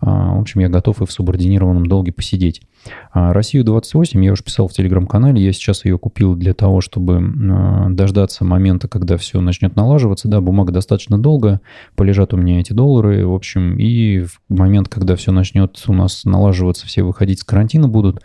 А, 0.00 0.34
в 0.34 0.40
общем, 0.40 0.60
я 0.60 0.68
готов 0.68 1.02
и 1.02 1.06
в 1.06 1.12
субординированном 1.12 1.86
долге 1.86 2.12
посидеть. 2.12 2.62
А 3.12 3.32
Россию 3.32 3.64
28 3.64 4.24
я 4.24 4.32
уже 4.32 4.42
писал 4.42 4.68
в 4.68 4.72
телеграм-канале, 4.72 5.42
я 5.42 5.52
сейчас 5.52 5.84
ее 5.84 5.98
купил 5.98 6.34
для 6.34 6.54
того, 6.54 6.80
чтобы 6.80 7.18
а, 7.18 7.88
дождаться 7.90 8.44
момента, 8.44 8.88
когда 8.88 9.16
все 9.16 9.40
начнет 9.40 9.76
налаживаться. 9.76 10.28
Да, 10.28 10.40
бумага 10.40 10.72
достаточно 10.72 11.18
долго, 11.18 11.60
полежат 11.94 12.34
у 12.34 12.36
меня 12.36 12.60
эти 12.60 12.72
доллары, 12.72 13.26
в 13.26 13.32
общем, 13.32 13.78
и 13.78 14.20
в 14.20 14.38
момент, 14.48 14.88
когда 14.88 15.16
все 15.16 15.32
начнет 15.32 15.82
у 15.86 15.92
нас 15.92 16.24
налаживаться, 16.24 16.86
все 16.86 17.02
выходить 17.02 17.40
с 17.40 17.44
карантина 17.44 17.88
будут, 17.88 18.22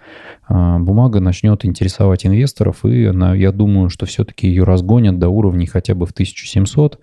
а, 0.47 0.79
бумага 0.79 1.19
начнет 1.19 1.63
интересовать 1.65 2.25
инвесторов, 2.25 2.83
и 2.85 3.05
она, 3.05 3.33
я 3.33 3.51
думаю, 3.51 3.89
что 3.89 4.05
все-таки 4.05 4.47
ее 4.47 4.63
разгонят 4.63 5.19
до 5.19 5.29
уровней 5.29 5.67
хотя 5.67 5.95
бы 5.95 6.05
в 6.05 6.11
1700, 6.11 6.99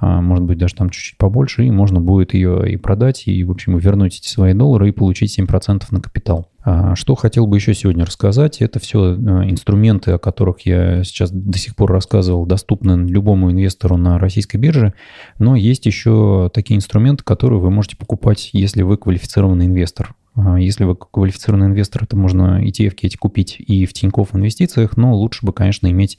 может 0.00 0.44
быть, 0.44 0.56
даже 0.56 0.74
там 0.74 0.88
чуть-чуть 0.88 1.18
побольше, 1.18 1.64
и 1.66 1.70
можно 1.70 2.00
будет 2.00 2.32
ее 2.32 2.70
и 2.70 2.76
продать, 2.76 3.26
и, 3.26 3.44
в 3.44 3.50
общем, 3.50 3.76
вернуть 3.76 4.18
эти 4.18 4.28
свои 4.28 4.54
доллары 4.54 4.88
и 4.88 4.92
получить 4.92 5.38
7% 5.38 5.82
на 5.90 6.00
капитал. 6.00 6.48
А, 6.70 6.94
что 6.94 7.16
хотел 7.16 7.48
бы 7.48 7.56
еще 7.56 7.74
сегодня 7.74 8.04
рассказать, 8.04 8.62
это 8.62 8.78
все 8.78 9.14
э, 9.14 9.16
инструменты, 9.50 10.12
о 10.12 10.18
которых 10.18 10.60
я 10.66 11.02
сейчас 11.02 11.32
до 11.32 11.58
сих 11.58 11.74
пор 11.74 11.90
рассказывал, 11.90 12.46
доступны 12.46 13.08
любому 13.08 13.50
инвестору 13.50 13.96
на 13.96 14.20
российской 14.20 14.56
бирже, 14.56 14.94
но 15.40 15.56
есть 15.56 15.86
еще 15.86 16.48
такие 16.54 16.76
инструменты, 16.76 17.24
которые 17.24 17.58
вы 17.58 17.72
можете 17.72 17.96
покупать, 17.96 18.50
если 18.52 18.82
вы 18.82 18.98
квалифицированный 18.98 19.66
инвестор. 19.66 20.14
А, 20.40 20.58
если 20.58 20.84
вы 20.84 20.96
квалифицированный 20.96 21.66
инвестор, 21.66 22.06
то 22.06 22.16
можно 22.16 22.62
ETF 22.64 22.94
эти 23.02 23.16
купить 23.16 23.56
и 23.58 23.86
в 23.86 23.92
Тинькофф 23.92 24.34
инвестициях, 24.34 24.96
но 24.96 25.14
лучше 25.14 25.44
бы, 25.44 25.52
конечно, 25.52 25.90
иметь 25.90 26.18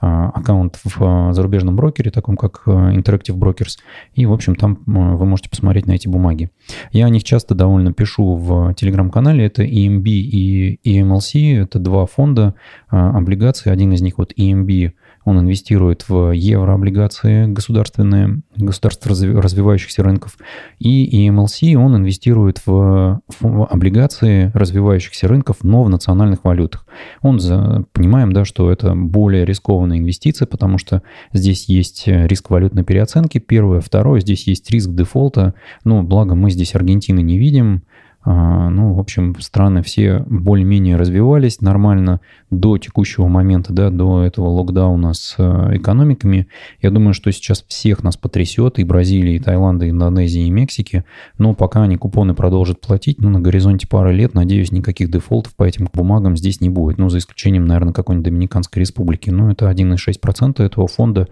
а, 0.00 0.30
аккаунт 0.30 0.78
в 0.84 0.96
а, 1.00 1.32
зарубежном 1.32 1.76
брокере, 1.76 2.10
таком 2.10 2.36
как 2.36 2.62
Interactive 2.66 3.36
Brokers, 3.36 3.78
и, 4.14 4.26
в 4.26 4.32
общем, 4.32 4.54
там 4.54 4.82
вы 4.86 5.26
можете 5.26 5.50
посмотреть 5.50 5.86
на 5.86 5.92
эти 5.92 6.08
бумаги. 6.08 6.50
Я 6.92 7.06
о 7.06 7.10
них 7.10 7.24
часто 7.24 7.54
довольно 7.54 7.92
пишу 7.92 8.36
в 8.36 8.74
телеграм-канале, 8.74 9.44
это 9.44 9.62
EMB 9.62 10.04
и 10.06 10.80
EMLC, 10.84 11.62
это 11.62 11.78
два 11.78 12.06
фонда 12.06 12.54
облигаций, 12.88 13.72
один 13.72 13.92
из 13.92 14.00
них 14.00 14.18
вот 14.18 14.32
EMB– 14.36 14.92
он 15.24 15.40
инвестирует 15.40 16.08
в 16.08 16.32
еврооблигации 16.32 17.46
государственные, 17.46 18.42
государств 18.56 19.06
развивающихся 19.06 20.02
рынков. 20.02 20.38
И 20.78 21.28
EMLC 21.28 21.74
он 21.74 21.96
инвестирует 21.96 22.62
в, 22.66 23.20
в 23.40 23.66
облигации 23.66 24.50
развивающихся 24.54 25.28
рынков, 25.28 25.58
но 25.62 25.82
в 25.82 25.90
национальных 25.90 26.44
валютах. 26.44 26.86
Он, 27.22 27.40
за, 27.40 27.84
понимаем, 27.92 28.32
да, 28.32 28.44
что 28.44 28.70
это 28.70 28.94
более 28.94 29.44
рискованная 29.44 29.98
инвестиция, 29.98 30.46
потому 30.46 30.78
что 30.78 31.02
здесь 31.32 31.68
есть 31.68 32.04
риск 32.06 32.50
валютной 32.50 32.84
переоценки, 32.84 33.38
первое. 33.38 33.80
Второе, 33.80 34.20
здесь 34.20 34.46
есть 34.46 34.70
риск 34.70 34.90
дефолта. 34.90 35.54
Ну, 35.84 36.02
благо 36.02 36.34
мы 36.34 36.50
здесь 36.50 36.74
Аргентины 36.74 37.20
не 37.20 37.38
видим, 37.38 37.82
ну, 38.30 38.92
в 38.94 39.00
общем, 39.00 39.34
страны 39.40 39.82
все 39.82 40.24
более-менее 40.26 40.96
развивались 40.96 41.60
нормально 41.60 42.20
до 42.50 42.76
текущего 42.78 43.26
момента, 43.26 43.72
да, 43.72 43.90
до 43.90 44.22
этого 44.22 44.48
локдауна 44.48 45.14
с 45.14 45.34
э, 45.38 45.76
экономиками. 45.76 46.48
Я 46.82 46.90
думаю, 46.90 47.14
что 47.14 47.30
сейчас 47.32 47.64
всех 47.68 48.02
нас 48.02 48.16
потрясет, 48.16 48.78
и 48.78 48.84
Бразилии, 48.84 49.36
и 49.36 49.38
Таиланда, 49.38 49.86
и 49.86 49.90
Индонезии, 49.90 50.46
и 50.46 50.50
Мексики. 50.50 51.04
Но 51.38 51.54
пока 51.54 51.82
они 51.82 51.96
купоны 51.96 52.34
продолжат 52.34 52.80
платить, 52.80 53.18
ну, 53.18 53.30
на 53.30 53.40
горизонте 53.40 53.86
пары 53.86 54.12
лет, 54.12 54.34
надеюсь, 54.34 54.72
никаких 54.72 55.10
дефолтов 55.10 55.54
по 55.54 55.64
этим 55.64 55.88
бумагам 55.92 56.36
здесь 56.36 56.60
не 56.60 56.70
будет. 56.70 56.98
Ну, 56.98 57.08
за 57.08 57.18
исключением, 57.18 57.66
наверное, 57.66 57.92
какой-нибудь 57.92 58.24
Доминиканской 58.24 58.80
республики. 58.80 59.30
Ну, 59.30 59.50
это 59.50 59.70
1,6% 59.70 60.62
этого 60.62 60.86
фонда. 60.86 61.28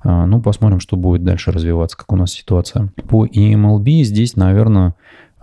А, 0.00 0.26
ну, 0.26 0.42
посмотрим, 0.42 0.80
что 0.80 0.96
будет 0.96 1.24
дальше 1.24 1.50
развиваться, 1.50 1.96
как 1.96 2.12
у 2.12 2.16
нас 2.16 2.32
ситуация. 2.32 2.92
По 3.08 3.26
EMLB 3.26 4.02
здесь, 4.02 4.36
наверное, 4.36 4.88
а, 4.88 4.94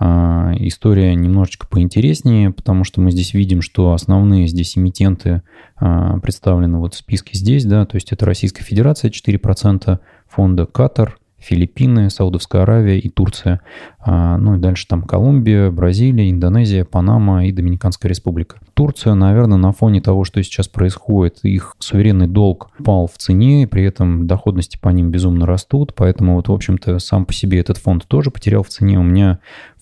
история 0.02 1.14
немножечко 1.16 1.68
поинтереснее, 1.68 2.52
потому 2.52 2.84
что 2.84 3.02
мы 3.02 3.12
здесь 3.12 3.34
видим, 3.34 3.62
что 3.62 3.94
основные 3.94 4.48
здесь 4.48 4.78
эмитенты 4.78 5.44
а, 5.76 6.18
представлены 6.20 6.80
вот 6.80 6.94
в 6.96 6.98
списке 6.98 7.38
здесь, 7.38 7.66
да, 7.66 7.86
то 7.86 7.96
есть 7.96 8.12
это 8.12 8.26
Российская 8.26 8.64
Федерация 8.64 9.12
4%, 9.12 10.00
фонда 10.28 10.66
Катар, 10.66 11.18
Филиппины, 11.42 12.10
Саудовская 12.10 12.62
Аравия 12.62 13.00
и 13.00 13.10
Турция. 13.10 13.62
А, 14.00 14.38
ну 14.38 14.56
и 14.56 14.60
дальше 14.60 14.88
там 14.88 15.02
Колумбия, 15.02 15.72
Бразилия, 15.72 16.30
Индонезия, 16.30 16.86
Панама 16.86 17.48
и 17.48 17.52
Доминиканская 17.52 18.10
Республика. 18.10 18.60
Турция, 18.76 19.16
наверное, 19.16 19.58
на 19.58 19.72
фоне 19.72 20.02
того, 20.02 20.24
что 20.24 20.42
сейчас 20.44 20.68
происходит, 20.68 21.40
их 21.44 21.76
суверенный 21.80 22.28
долг 22.28 22.70
упал 22.80 23.08
в 23.08 23.18
цене, 23.18 23.68
при 23.68 23.84
этом 23.84 24.28
доходности 24.28 24.78
по 24.80 24.90
ним 24.90 25.10
безумно 25.10 25.46
растут, 25.48 25.94
поэтому 25.96 26.36
вот, 26.36 26.48
в 26.48 26.54
общем-то, 26.54 27.00
сам 27.00 27.26
по 27.26 27.34
себе 27.34 27.60
этот 27.60 27.78
фонд 27.78 28.06
тоже 28.08 28.30
потерял 28.30 28.62
в 28.64 28.70
цене. 28.70 29.00
У 29.00 29.04
меня 29.04 29.40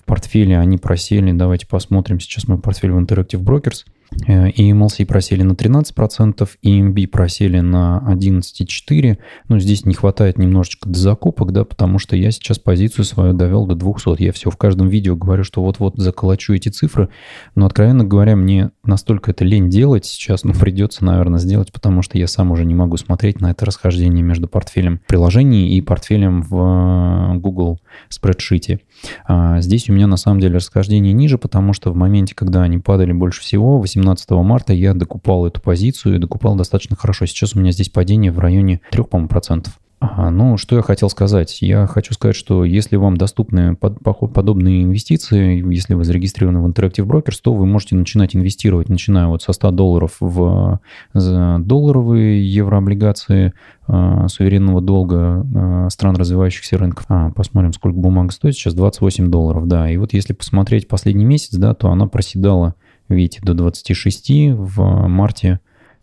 портфеле 0.10 0.58
они 0.58 0.78
просели, 0.78 1.32
давайте 1.32 1.68
посмотрим. 1.68 2.20
Сейчас 2.20 2.48
мой 2.48 2.58
портфель 2.58 2.92
в 2.92 3.00
Interactive 3.00 3.44
Brokers– 3.44 3.86
и 4.28 4.72
EMLC 4.72 5.06
просели 5.06 5.44
на 5.44 5.54
13%, 5.54 6.48
EMB 6.64 7.08
просели 7.08 7.60
на 7.60 8.04
11,4%. 8.08 9.18
Но 9.48 9.60
здесь 9.60 9.86
не 9.86 9.94
хватает 9.94 10.38
немножечко 10.38 10.90
до 10.90 11.00
закупок, 11.00 11.52
да, 11.52 11.64
потому 11.64 12.00
что 12.00 12.16
я 12.16 12.32
сейчас 12.32 12.60
позицию 12.60 13.06
свою 13.06 13.34
довел 13.34 13.66
до 13.66 13.76
200. 13.76 14.22
Я 14.22 14.32
все 14.32 14.50
в 14.50 14.58
каждом 14.58 14.88
видео 14.88 15.16
говорю, 15.16 15.44
что 15.44 15.62
вот-вот 15.62 15.96
заколочу 15.98 16.54
эти 16.54 16.70
цифры, 16.70 17.10
но, 17.56 17.66
откровенно 17.66 18.04
говоря, 18.04 18.36
мне 18.36 18.72
настолько 18.84 19.32
это 19.32 19.46
лень 19.46 19.70
делать 19.70 20.06
сейчас, 20.06 20.44
ну, 20.44 20.54
придется, 20.54 21.06
наверное, 21.06 21.40
сделать, 21.40 21.72
потому 21.72 22.02
что 22.02 22.18
я 22.18 22.28
сам 22.28 22.52
уже 22.52 22.66
не 22.66 22.74
могу 22.74 22.98
смотреть 22.98 23.42
на 23.42 23.52
это 23.52 23.66
расхождение 23.66 24.24
между 24.24 24.48
портфелем 24.48 25.02
приложений 25.08 25.78
и 25.78 25.82
портфелем 25.82 26.42
в 26.42 27.36
э, 27.36 27.38
Google 27.38 27.80
спредшите. 28.10 28.80
А 29.28 29.62
здесь 29.62 29.90
у 29.90 29.94
меня 29.94 30.08
на 30.08 30.18
самом 30.18 30.40
деле 30.40 30.56
расхождение 30.56 31.14
ниже, 31.14 31.38
потому 31.38 31.74
что 31.74 31.92
в 31.92 31.96
моменте, 31.96 32.36
когда 32.36 32.64
они 32.64 32.80
падали 32.80 33.12
больше 33.12 33.42
всего, 33.42 33.80
18 33.80 33.99
марта 34.04 34.74
я 34.74 34.94
докупал 34.94 35.46
эту 35.46 35.62
позицию 35.62 36.16
и 36.16 36.20
докупал 36.20 36.56
достаточно 36.56 36.96
хорошо. 36.96 37.26
Сейчас 37.26 37.56
у 37.56 37.60
меня 37.60 37.72
здесь 37.72 37.90
падение 37.90 38.32
в 38.32 38.40
районе 38.40 38.82
3, 38.92 39.04
по 39.04 39.28
процентов. 39.28 39.80
А, 40.02 40.30
ну, 40.30 40.56
что 40.56 40.78
я 40.78 40.82
хотел 40.82 41.10
сказать? 41.10 41.62
Я 41.62 41.86
хочу 41.86 42.14
сказать, 42.14 42.36
что 42.36 42.64
если 42.64 42.96
вам 42.96 43.18
доступны 43.18 43.76
под, 43.76 44.02
подобные 44.02 44.84
инвестиции, 44.84 45.62
если 45.74 45.94
вы 45.94 46.06
зарегистрированы 46.06 46.62
в 46.62 46.68
Interactive 46.68 47.06
Brokers, 47.06 47.40
то 47.44 47.54
вы 47.54 47.66
можете 47.66 47.98
начинать 47.98 48.34
инвестировать, 48.34 48.88
начиная 48.88 49.28
вот 49.28 49.44
со 49.44 49.52
100 49.52 49.72
долларов 49.72 50.16
в 50.22 50.80
долларовые 51.14 52.54
еврооблигации 52.54 53.52
э, 53.88 54.28
суверенного 54.30 54.80
долга 54.80 55.46
э, 55.54 55.88
стран 55.92 56.16
развивающихся 56.16 56.78
рынков. 56.78 57.04
А, 57.10 57.32
посмотрим, 57.32 57.74
сколько 57.74 57.98
бумага 57.98 58.32
стоит 58.32 58.54
сейчас. 58.54 58.76
28 58.76 59.30
долларов, 59.30 59.68
да. 59.68 59.92
И 59.92 59.98
вот 59.98 60.14
если 60.14 60.32
посмотреть 60.32 60.88
последний 60.88 61.26
месяц, 61.26 61.56
да, 61.56 61.74
то 61.74 61.90
она 61.90 62.08
проседала, 62.08 62.76
видите, 63.10 63.42
до 63.44 63.54
26 63.54 64.54
в 64.54 65.08
марте. 65.08 65.60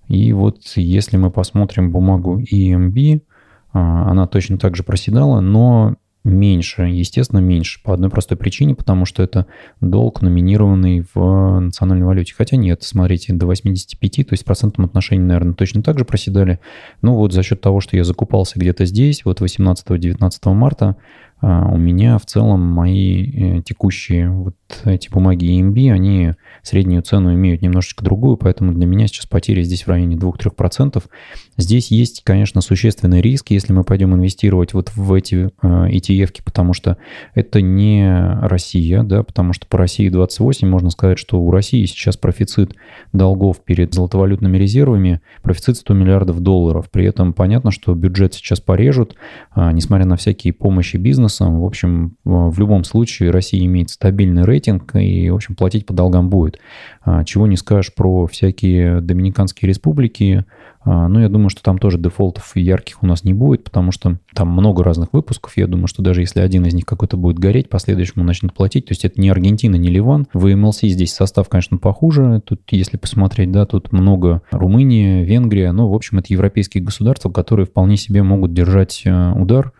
И 0.08 0.32
вот 0.32 0.60
если 0.76 1.16
мы 1.16 1.30
посмотрим 1.30 1.90
бумагу 1.90 2.40
EMB, 2.40 3.22
а, 3.72 4.10
она 4.10 4.26
точно 4.26 4.58
так 4.58 4.76
же 4.76 4.82
проседала, 4.82 5.40
но 5.40 5.96
меньше, 6.26 6.82
естественно, 6.82 7.38
меньше. 7.38 7.80
По 7.82 7.94
одной 7.94 8.10
простой 8.10 8.36
причине, 8.36 8.74
потому 8.74 9.04
что 9.04 9.22
это 9.22 9.46
долг, 9.80 10.22
номинированный 10.22 11.04
в 11.14 11.60
национальной 11.60 12.04
валюте. 12.04 12.34
Хотя 12.36 12.56
нет, 12.56 12.82
смотрите, 12.82 13.32
до 13.32 13.46
85, 13.46 14.28
то 14.28 14.32
есть 14.32 14.42
в 14.42 14.46
процентном 14.46 14.86
отношении, 14.86 15.24
наверное, 15.24 15.54
точно 15.54 15.82
так 15.82 15.98
же 15.98 16.04
проседали. 16.04 16.58
Ну 17.02 17.14
вот 17.14 17.32
за 17.32 17.42
счет 17.42 17.60
того, 17.60 17.80
что 17.80 17.96
я 17.96 18.04
закупался 18.04 18.58
где-то 18.58 18.84
здесь, 18.84 19.24
вот 19.24 19.40
18-19 19.40 20.52
марта, 20.52 20.96
а, 21.40 21.68
у 21.68 21.76
меня 21.76 22.18
в 22.18 22.26
целом 22.26 22.60
мои 22.60 23.58
э, 23.58 23.62
текущие 23.62 24.30
вот 24.30 24.56
эти 24.84 25.10
бумаги 25.10 25.60
EMB, 25.60 25.92
они 25.92 26.32
среднюю 26.66 27.02
цену 27.02 27.34
имеют 27.34 27.62
немножечко 27.62 28.04
другую, 28.04 28.36
поэтому 28.36 28.72
для 28.72 28.86
меня 28.86 29.06
сейчас 29.06 29.26
потери 29.26 29.62
здесь 29.62 29.86
в 29.86 29.88
районе 29.88 30.16
2-3%. 30.16 31.02
Здесь 31.56 31.90
есть, 31.90 32.22
конечно, 32.22 32.60
существенный 32.60 33.20
риск, 33.20 33.50
если 33.50 33.72
мы 33.72 33.84
пойдем 33.84 34.14
инвестировать 34.14 34.74
вот 34.74 34.92
в 34.94 35.12
эти 35.12 35.50
э, 35.62 35.66
ETF, 35.66 36.42
потому 36.44 36.74
что 36.74 36.98
это 37.34 37.60
не 37.60 38.38
Россия, 38.42 39.02
да, 39.02 39.22
потому 39.22 39.52
что 39.52 39.66
по 39.66 39.78
России 39.78 40.08
28 40.08 40.68
можно 40.68 40.90
сказать, 40.90 41.18
что 41.18 41.40
у 41.40 41.50
России 41.50 41.84
сейчас 41.86 42.16
профицит 42.16 42.74
долгов 43.12 43.64
перед 43.64 43.94
золотовалютными 43.94 44.56
резервами, 44.58 45.20
профицит 45.42 45.76
100 45.76 45.94
миллиардов 45.94 46.40
долларов. 46.40 46.90
При 46.90 47.06
этом 47.06 47.32
понятно, 47.32 47.70
что 47.70 47.94
бюджет 47.94 48.34
сейчас 48.34 48.60
порежут, 48.60 49.16
а, 49.52 49.72
несмотря 49.72 50.06
на 50.06 50.16
всякие 50.16 50.52
помощи 50.52 50.96
бизнесам. 50.96 51.60
В 51.60 51.64
общем, 51.64 52.16
в 52.24 52.58
любом 52.58 52.84
случае 52.84 53.30
Россия 53.30 53.64
имеет 53.64 53.90
стабильный 53.90 54.44
рейтинг 54.44 54.94
и, 54.96 55.30
в 55.30 55.34
общем, 55.34 55.54
платить 55.54 55.86
по 55.86 55.94
долгам 55.94 56.28
будет. 56.28 56.58
А, 57.02 57.24
чего 57.24 57.46
не 57.46 57.56
скажешь 57.56 57.94
про 57.94 58.26
всякие 58.26 59.00
доминиканские 59.00 59.68
республики, 59.68 60.44
а, 60.86 61.08
ну, 61.08 61.18
я 61.18 61.28
думаю, 61.28 61.48
что 61.48 61.64
там 61.64 61.78
тоже 61.78 61.98
дефолтов 61.98 62.52
ярких 62.54 63.02
у 63.02 63.06
нас 63.06 63.24
не 63.24 63.34
будет, 63.34 63.64
потому 63.64 63.90
что 63.90 64.18
там 64.32 64.48
много 64.48 64.84
разных 64.84 65.12
выпусков. 65.12 65.56
Я 65.56 65.66
думаю, 65.66 65.88
что 65.88 66.00
даже 66.00 66.20
если 66.20 66.38
один 66.38 66.64
из 66.64 66.74
них 66.74 66.86
какой-то 66.86 67.16
будет 67.16 67.40
гореть, 67.40 67.68
последующему 67.68 68.22
начнут 68.22 68.54
платить. 68.54 68.86
То 68.86 68.92
есть 68.92 69.04
это 69.04 69.20
не 69.20 69.28
Аргентина, 69.28 69.74
не 69.74 69.88
Ливан. 69.88 70.28
В 70.32 70.46
МЛС 70.46 70.82
здесь 70.82 71.12
состав, 71.12 71.48
конечно, 71.48 71.76
похуже. 71.78 72.40
Тут, 72.44 72.60
если 72.70 72.98
посмотреть, 72.98 73.50
да, 73.50 73.66
тут 73.66 73.90
много 73.90 74.42
Румыния, 74.52 75.24
Венгрия. 75.24 75.72
Ну, 75.72 75.88
в 75.88 75.94
общем, 75.94 76.18
это 76.18 76.32
европейские 76.32 76.84
государства, 76.84 77.30
которые 77.30 77.66
вполне 77.66 77.96
себе 77.96 78.22
могут 78.22 78.54
держать 78.54 79.02
э, 79.04 79.32
удар 79.32 79.72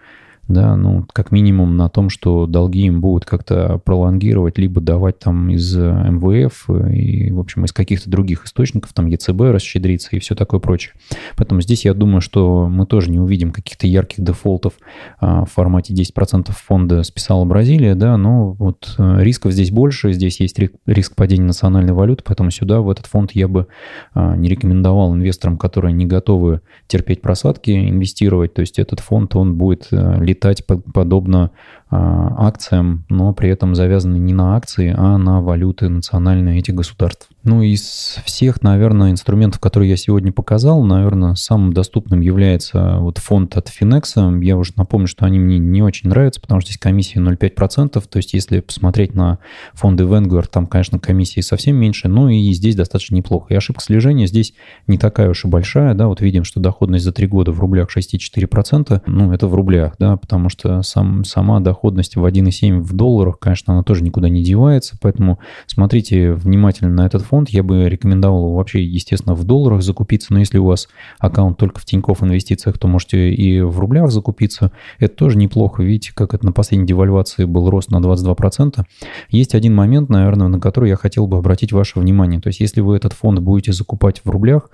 да, 0.48 0.76
ну, 0.76 1.06
как 1.12 1.32
минимум 1.32 1.76
на 1.76 1.88
том, 1.88 2.08
что 2.08 2.46
долги 2.46 2.86
им 2.86 3.00
будут 3.00 3.24
как-то 3.24 3.78
пролонгировать, 3.84 4.58
либо 4.58 4.80
давать 4.80 5.18
там 5.18 5.50
из 5.50 5.74
МВФ 5.76 6.70
и, 6.92 7.32
в 7.32 7.40
общем, 7.40 7.64
из 7.64 7.72
каких-то 7.72 8.08
других 8.08 8.44
источников, 8.44 8.92
там 8.92 9.06
ЕЦБ 9.06 9.40
расщедриться 9.40 10.14
и 10.14 10.18
все 10.20 10.34
такое 10.34 10.60
прочее. 10.60 10.94
Поэтому 11.36 11.60
здесь 11.60 11.84
я 11.84 11.94
думаю, 11.94 12.20
что 12.20 12.68
мы 12.68 12.86
тоже 12.86 13.10
не 13.10 13.18
увидим 13.18 13.50
каких-то 13.50 13.86
ярких 13.86 14.22
дефолтов 14.22 14.74
а, 15.18 15.44
в 15.44 15.50
формате 15.50 15.94
10% 15.94 16.50
фонда 16.52 17.02
списала 17.02 17.44
Бразилия, 17.44 17.94
да, 17.94 18.16
но 18.16 18.52
вот 18.52 18.94
э, 18.98 19.22
рисков 19.22 19.52
здесь 19.52 19.70
больше, 19.70 20.12
здесь 20.12 20.40
есть 20.40 20.58
риск 20.86 21.14
падения 21.14 21.46
национальной 21.46 21.92
валюты, 21.92 22.22
поэтому 22.24 22.50
сюда, 22.50 22.80
в 22.80 22.90
этот 22.90 23.06
фонд 23.06 23.32
я 23.32 23.48
бы 23.48 23.66
а, 24.14 24.36
не 24.36 24.48
рекомендовал 24.48 25.14
инвесторам, 25.14 25.58
которые 25.58 25.92
не 25.92 26.06
готовы 26.06 26.60
терпеть 26.86 27.20
просадки, 27.20 27.70
инвестировать, 27.70 28.54
то 28.54 28.60
есть 28.60 28.78
этот 28.78 29.00
фонд, 29.00 29.34
он 29.36 29.56
будет 29.56 29.88
э, 29.90 30.18
летать 30.36 30.64
подобно 30.66 31.50
акциям, 31.90 33.04
но 33.08 33.32
при 33.32 33.48
этом 33.50 33.74
завязаны 33.74 34.16
не 34.16 34.32
на 34.32 34.56
акции, 34.56 34.94
а 34.96 35.18
на 35.18 35.40
валюты 35.40 35.88
национальные 35.88 36.58
этих 36.58 36.74
государств. 36.74 37.28
Ну, 37.44 37.62
из 37.62 38.18
всех, 38.24 38.62
наверное, 38.62 39.12
инструментов, 39.12 39.60
которые 39.60 39.90
я 39.90 39.96
сегодня 39.96 40.32
показал, 40.32 40.82
наверное, 40.82 41.36
самым 41.36 41.72
доступным 41.72 42.20
является 42.20 42.96
вот 42.98 43.18
фонд 43.18 43.56
от 43.56 43.68
Finex. 43.68 44.42
Я 44.42 44.56
уже 44.56 44.72
напомню, 44.74 45.06
что 45.06 45.26
они 45.26 45.38
мне 45.38 45.58
не 45.58 45.80
очень 45.80 46.08
нравятся, 46.08 46.40
потому 46.40 46.60
что 46.60 46.70
здесь 46.70 46.80
комиссия 46.80 47.20
0,5%. 47.20 48.02
То 48.08 48.16
есть, 48.16 48.34
если 48.34 48.58
посмотреть 48.58 49.14
на 49.14 49.38
фонды 49.74 50.02
Vanguard, 50.02 50.48
там, 50.50 50.66
конечно, 50.66 50.98
комиссии 50.98 51.40
совсем 51.40 51.76
меньше, 51.76 52.08
но 52.08 52.28
и 52.28 52.50
здесь 52.52 52.74
достаточно 52.74 53.14
неплохо. 53.14 53.54
И 53.54 53.56
ошибка 53.56 53.80
слежения 53.80 54.26
здесь 54.26 54.54
не 54.88 54.98
такая 54.98 55.30
уж 55.30 55.44
и 55.44 55.48
большая, 55.48 55.94
да, 55.94 56.08
вот 56.08 56.20
видим, 56.20 56.42
что 56.42 56.58
доходность 56.58 57.04
за 57.04 57.12
три 57.12 57.28
года 57.28 57.52
в 57.52 57.60
рублях 57.60 57.96
6,4%, 57.96 59.02
ну, 59.06 59.32
это 59.32 59.46
в 59.46 59.54
рублях, 59.54 59.94
да, 60.00 60.16
потому 60.16 60.48
что 60.48 60.82
сам, 60.82 61.22
сама 61.22 61.60
доходность 61.60 61.75
в 61.82 62.24
1,7 62.24 62.80
в 62.80 62.92
долларах, 62.94 63.38
конечно, 63.38 63.74
она 63.74 63.82
тоже 63.82 64.02
никуда 64.02 64.28
не 64.28 64.42
девается, 64.42 64.96
поэтому 65.00 65.38
смотрите 65.66 66.32
внимательно 66.32 66.90
на 66.90 67.06
этот 67.06 67.22
фонд, 67.22 67.50
я 67.50 67.62
бы 67.62 67.88
рекомендовал 67.88 68.52
вообще, 68.52 68.84
естественно, 68.84 69.34
в 69.34 69.44
долларах 69.44 69.82
закупиться, 69.82 70.32
но 70.32 70.40
если 70.40 70.58
у 70.58 70.64
вас 70.64 70.88
аккаунт 71.18 71.58
только 71.58 71.80
в 71.80 71.84
Тинькофф 71.84 72.22
инвестициях, 72.22 72.78
то 72.78 72.88
можете 72.88 73.32
и 73.32 73.60
в 73.60 73.78
рублях 73.78 74.10
закупиться. 74.10 74.72
Это 74.98 75.14
тоже 75.14 75.38
неплохо. 75.38 75.82
Видите, 75.82 76.12
как 76.14 76.34
это 76.34 76.44
на 76.44 76.52
последней 76.52 76.86
девальвации 76.86 77.44
был 77.44 77.70
рост 77.70 77.90
на 77.90 77.98
22%. 77.98 78.84
Есть 79.30 79.54
один 79.54 79.74
момент, 79.74 80.08
наверное, 80.08 80.48
на 80.48 80.60
который 80.60 80.90
я 80.90 80.96
хотел 80.96 81.26
бы 81.26 81.38
обратить 81.38 81.72
ваше 81.72 81.98
внимание. 81.98 82.40
То 82.40 82.48
есть, 82.48 82.60
если 82.60 82.80
вы 82.80 82.96
этот 82.96 83.12
фонд 83.12 83.40
будете 83.40 83.72
закупать 83.72 84.20
в 84.24 84.30
рублях, 84.30 84.70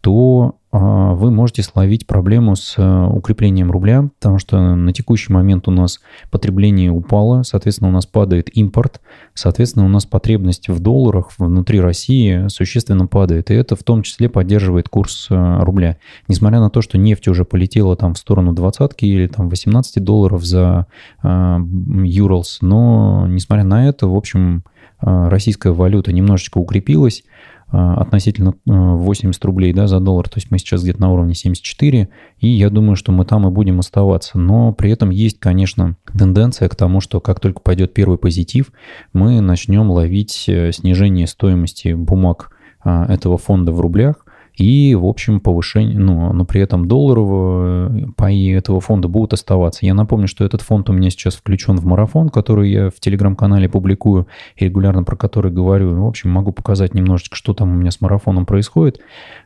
то 0.00 0.56
вы 0.80 1.30
можете 1.30 1.62
словить 1.62 2.04
проблему 2.04 2.56
с 2.56 2.74
э, 2.76 3.06
укреплением 3.06 3.70
рубля, 3.70 4.08
потому 4.18 4.38
что 4.38 4.74
на 4.74 4.92
текущий 4.92 5.32
момент 5.32 5.68
у 5.68 5.70
нас 5.70 6.00
потребление 6.32 6.90
упало, 6.90 7.44
соответственно, 7.44 7.90
у 7.90 7.92
нас 7.92 8.06
падает 8.06 8.50
импорт, 8.56 9.00
соответственно, 9.34 9.84
у 9.84 9.88
нас 9.88 10.04
потребность 10.04 10.68
в 10.68 10.80
долларах 10.80 11.30
внутри 11.38 11.80
России 11.80 12.48
существенно 12.48 13.06
падает, 13.06 13.52
и 13.52 13.54
это 13.54 13.76
в 13.76 13.84
том 13.84 14.02
числе 14.02 14.28
поддерживает 14.28 14.88
курс 14.88 15.28
э, 15.30 15.58
рубля. 15.62 15.96
Несмотря 16.26 16.58
на 16.58 16.70
то, 16.70 16.82
что 16.82 16.98
нефть 16.98 17.28
уже 17.28 17.44
полетела 17.44 17.94
там 17.94 18.14
в 18.14 18.18
сторону 18.18 18.52
двадцатки 18.52 19.04
или 19.04 19.28
там 19.28 19.48
18 19.48 20.02
долларов 20.02 20.44
за 20.44 20.86
э, 21.22 21.56
Юрлс, 22.04 22.58
но 22.62 23.26
несмотря 23.28 23.62
на 23.62 23.88
это, 23.88 24.08
в 24.08 24.16
общем, 24.16 24.64
российская 25.00 25.72
валюта 25.72 26.12
немножечко 26.12 26.58
укрепилась, 26.58 27.22
а, 27.24 27.53
относительно 27.74 28.54
80 28.66 29.42
э, 29.42 29.46
рублей 29.46 29.72
да, 29.72 29.86
за 29.86 30.00
доллар, 30.00 30.28
то 30.28 30.38
есть 30.38 30.50
мы 30.50 30.58
сейчас 30.58 30.82
где-то 30.82 31.00
на 31.00 31.12
уровне 31.12 31.34
74, 31.34 32.08
и 32.38 32.48
я 32.48 32.70
думаю, 32.70 32.96
что 32.96 33.12
мы 33.12 33.24
там 33.24 33.46
и 33.46 33.50
будем 33.50 33.80
оставаться. 33.80 34.38
Но 34.38 34.72
при 34.72 34.90
этом 34.90 35.10
есть, 35.10 35.40
конечно, 35.40 35.96
тенденция 36.16 36.68
к 36.68 36.76
тому, 36.76 37.00
что 37.00 37.20
как 37.20 37.40
только 37.40 37.60
пойдет 37.60 37.92
первый 37.94 38.18
позитив, 38.18 38.72
мы 39.12 39.40
начнем 39.40 39.90
ловить 39.90 40.44
э, 40.48 40.72
снижение 40.72 41.26
стоимости 41.26 41.92
бумаг 41.94 42.50
этого 42.84 43.38
фонда 43.38 43.72
в 43.72 43.80
рублях, 43.80 44.23
и, 44.56 44.94
в 44.94 45.04
общем, 45.04 45.40
повышение, 45.40 45.98
ну, 45.98 46.32
но 46.32 46.44
при 46.44 46.60
этом 46.60 46.86
долларового 46.86 47.88
э, 47.90 48.06
паи 48.16 48.52
этого 48.52 48.80
фонда 48.80 49.08
будут 49.08 49.32
оставаться. 49.32 49.84
Я 49.84 49.94
напомню, 49.94 50.28
что 50.28 50.44
этот 50.44 50.60
фонд 50.60 50.88
у 50.90 50.92
меня 50.92 51.10
сейчас 51.10 51.34
включен 51.34 51.76
в 51.76 51.84
марафон, 51.84 52.28
который 52.28 52.70
я 52.70 52.90
в 52.90 53.00
телеграм-канале 53.00 53.68
публикую 53.68 54.28
регулярно 54.56 55.02
про 55.02 55.16
который 55.16 55.50
говорю. 55.50 56.00
В 56.00 56.06
общем, 56.06 56.30
могу 56.30 56.52
показать 56.52 56.94
немножечко, 56.94 57.34
что 57.34 57.52
там 57.52 57.70
у 57.70 57.74
меня 57.74 57.90
с 57.90 58.00
марафоном 58.00 58.46
происходит. 58.46 59.00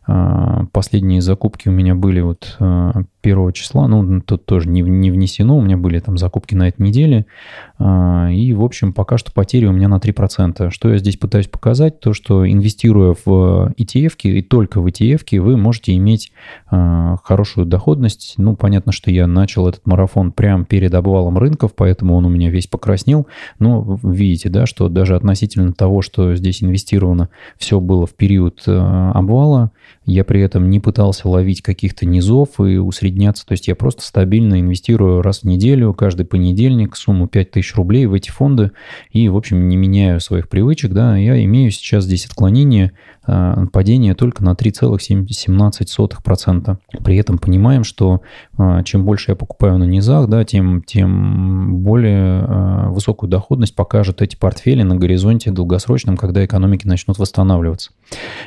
А, 0.06 0.66
последние 0.72 1.22
закупки 1.22 1.68
у 1.68 1.72
меня 1.72 1.94
были 1.94 2.20
вот 2.20 2.56
а, 2.60 3.02
первого 3.22 3.52
числа, 3.52 3.88
ну, 3.88 4.20
тут 4.20 4.44
тоже 4.46 4.68
не, 4.68 4.82
не 4.82 5.10
внесено, 5.10 5.56
у 5.56 5.60
меня 5.60 5.76
были 5.76 5.98
там 6.00 6.16
закупки 6.16 6.54
на 6.54 6.68
этой 6.68 6.82
неделе, 6.82 7.26
а, 7.78 8.28
и, 8.30 8.52
в 8.52 8.62
общем, 8.62 8.92
пока 8.92 9.18
что 9.18 9.32
потери 9.32 9.66
у 9.66 9.72
меня 9.72 9.88
на 9.88 9.98
3%. 9.98 10.70
Что 10.70 10.90
я 10.90 10.98
здесь 10.98 11.16
пытаюсь 11.16 11.48
показать, 11.48 12.00
то, 12.00 12.12
что 12.12 12.50
инвестируя 12.50 13.14
в 13.24 13.72
ETF 13.78 14.16
и 14.22 14.42
только 14.42 14.80
в 14.80 14.86
ETF 14.86 14.97
вы 15.00 15.56
можете 15.56 15.94
иметь 15.96 16.32
хорошую 16.68 17.66
доходность. 17.66 18.34
Ну, 18.36 18.56
понятно, 18.56 18.92
что 18.92 19.10
я 19.10 19.26
начал 19.26 19.68
этот 19.68 19.86
марафон 19.86 20.32
прямо 20.32 20.64
перед 20.64 20.94
обвалом 20.94 21.38
рынков, 21.38 21.72
поэтому 21.74 22.14
он 22.14 22.26
у 22.26 22.28
меня 22.28 22.50
весь 22.50 22.66
покраснел, 22.66 23.26
но 23.58 23.98
видите, 24.02 24.48
да, 24.48 24.66
что 24.66 24.88
даже 24.88 25.16
относительно 25.16 25.72
того, 25.72 26.02
что 26.02 26.34
здесь 26.34 26.62
инвестировано, 26.62 27.28
все 27.56 27.80
было 27.80 28.06
в 28.06 28.14
период 28.14 28.62
обвала, 28.66 29.70
Я 30.08 30.24
при 30.24 30.40
этом 30.40 30.70
не 30.70 30.80
пытался 30.80 31.28
ловить 31.28 31.60
каких-то 31.60 32.06
низов 32.06 32.58
и 32.60 32.78
усредняться. 32.78 33.44
То 33.44 33.52
есть 33.52 33.68
я 33.68 33.76
просто 33.76 34.02
стабильно 34.02 34.58
инвестирую 34.58 35.20
раз 35.20 35.40
в 35.40 35.44
неделю, 35.44 35.92
каждый 35.92 36.24
понедельник, 36.24 36.96
сумму 36.96 37.28
5000 37.28 37.74
рублей 37.74 38.06
в 38.06 38.14
эти 38.14 38.30
фонды 38.30 38.72
и, 39.12 39.28
в 39.28 39.36
общем, 39.36 39.68
не 39.68 39.76
меняю 39.76 40.20
своих 40.20 40.48
привычек. 40.48 40.92
Да, 40.92 41.18
я 41.18 41.44
имею 41.44 41.70
сейчас 41.70 42.04
здесь 42.04 42.24
отклонение 42.24 42.92
Э, 43.28 43.66
падение 43.70 44.14
только 44.14 44.42
на 44.42 44.54
3,17%. 44.54 46.78
При 47.04 47.16
этом 47.18 47.38
понимаем, 47.38 47.84
что 47.84 48.22
э, 48.56 48.82
чем 48.84 49.04
больше 49.04 49.32
я 49.32 49.36
покупаю 49.36 49.76
на 49.76 49.84
низах, 49.84 50.28
да, 50.28 50.44
тем, 50.44 50.82
тем 50.82 51.82
более 51.82 52.42
э, 52.42 52.88
высокую 52.88 53.28
доходность 53.28 53.74
покажут 53.74 54.22
эти 54.22 54.34
портфели 54.34 54.82
на 54.82 54.96
горизонте 54.96 55.50
долгосрочном, 55.50 56.16
когда 56.16 56.42
экономики 56.42 56.86
начнут 56.86 57.18
восстанавливаться. 57.18 57.90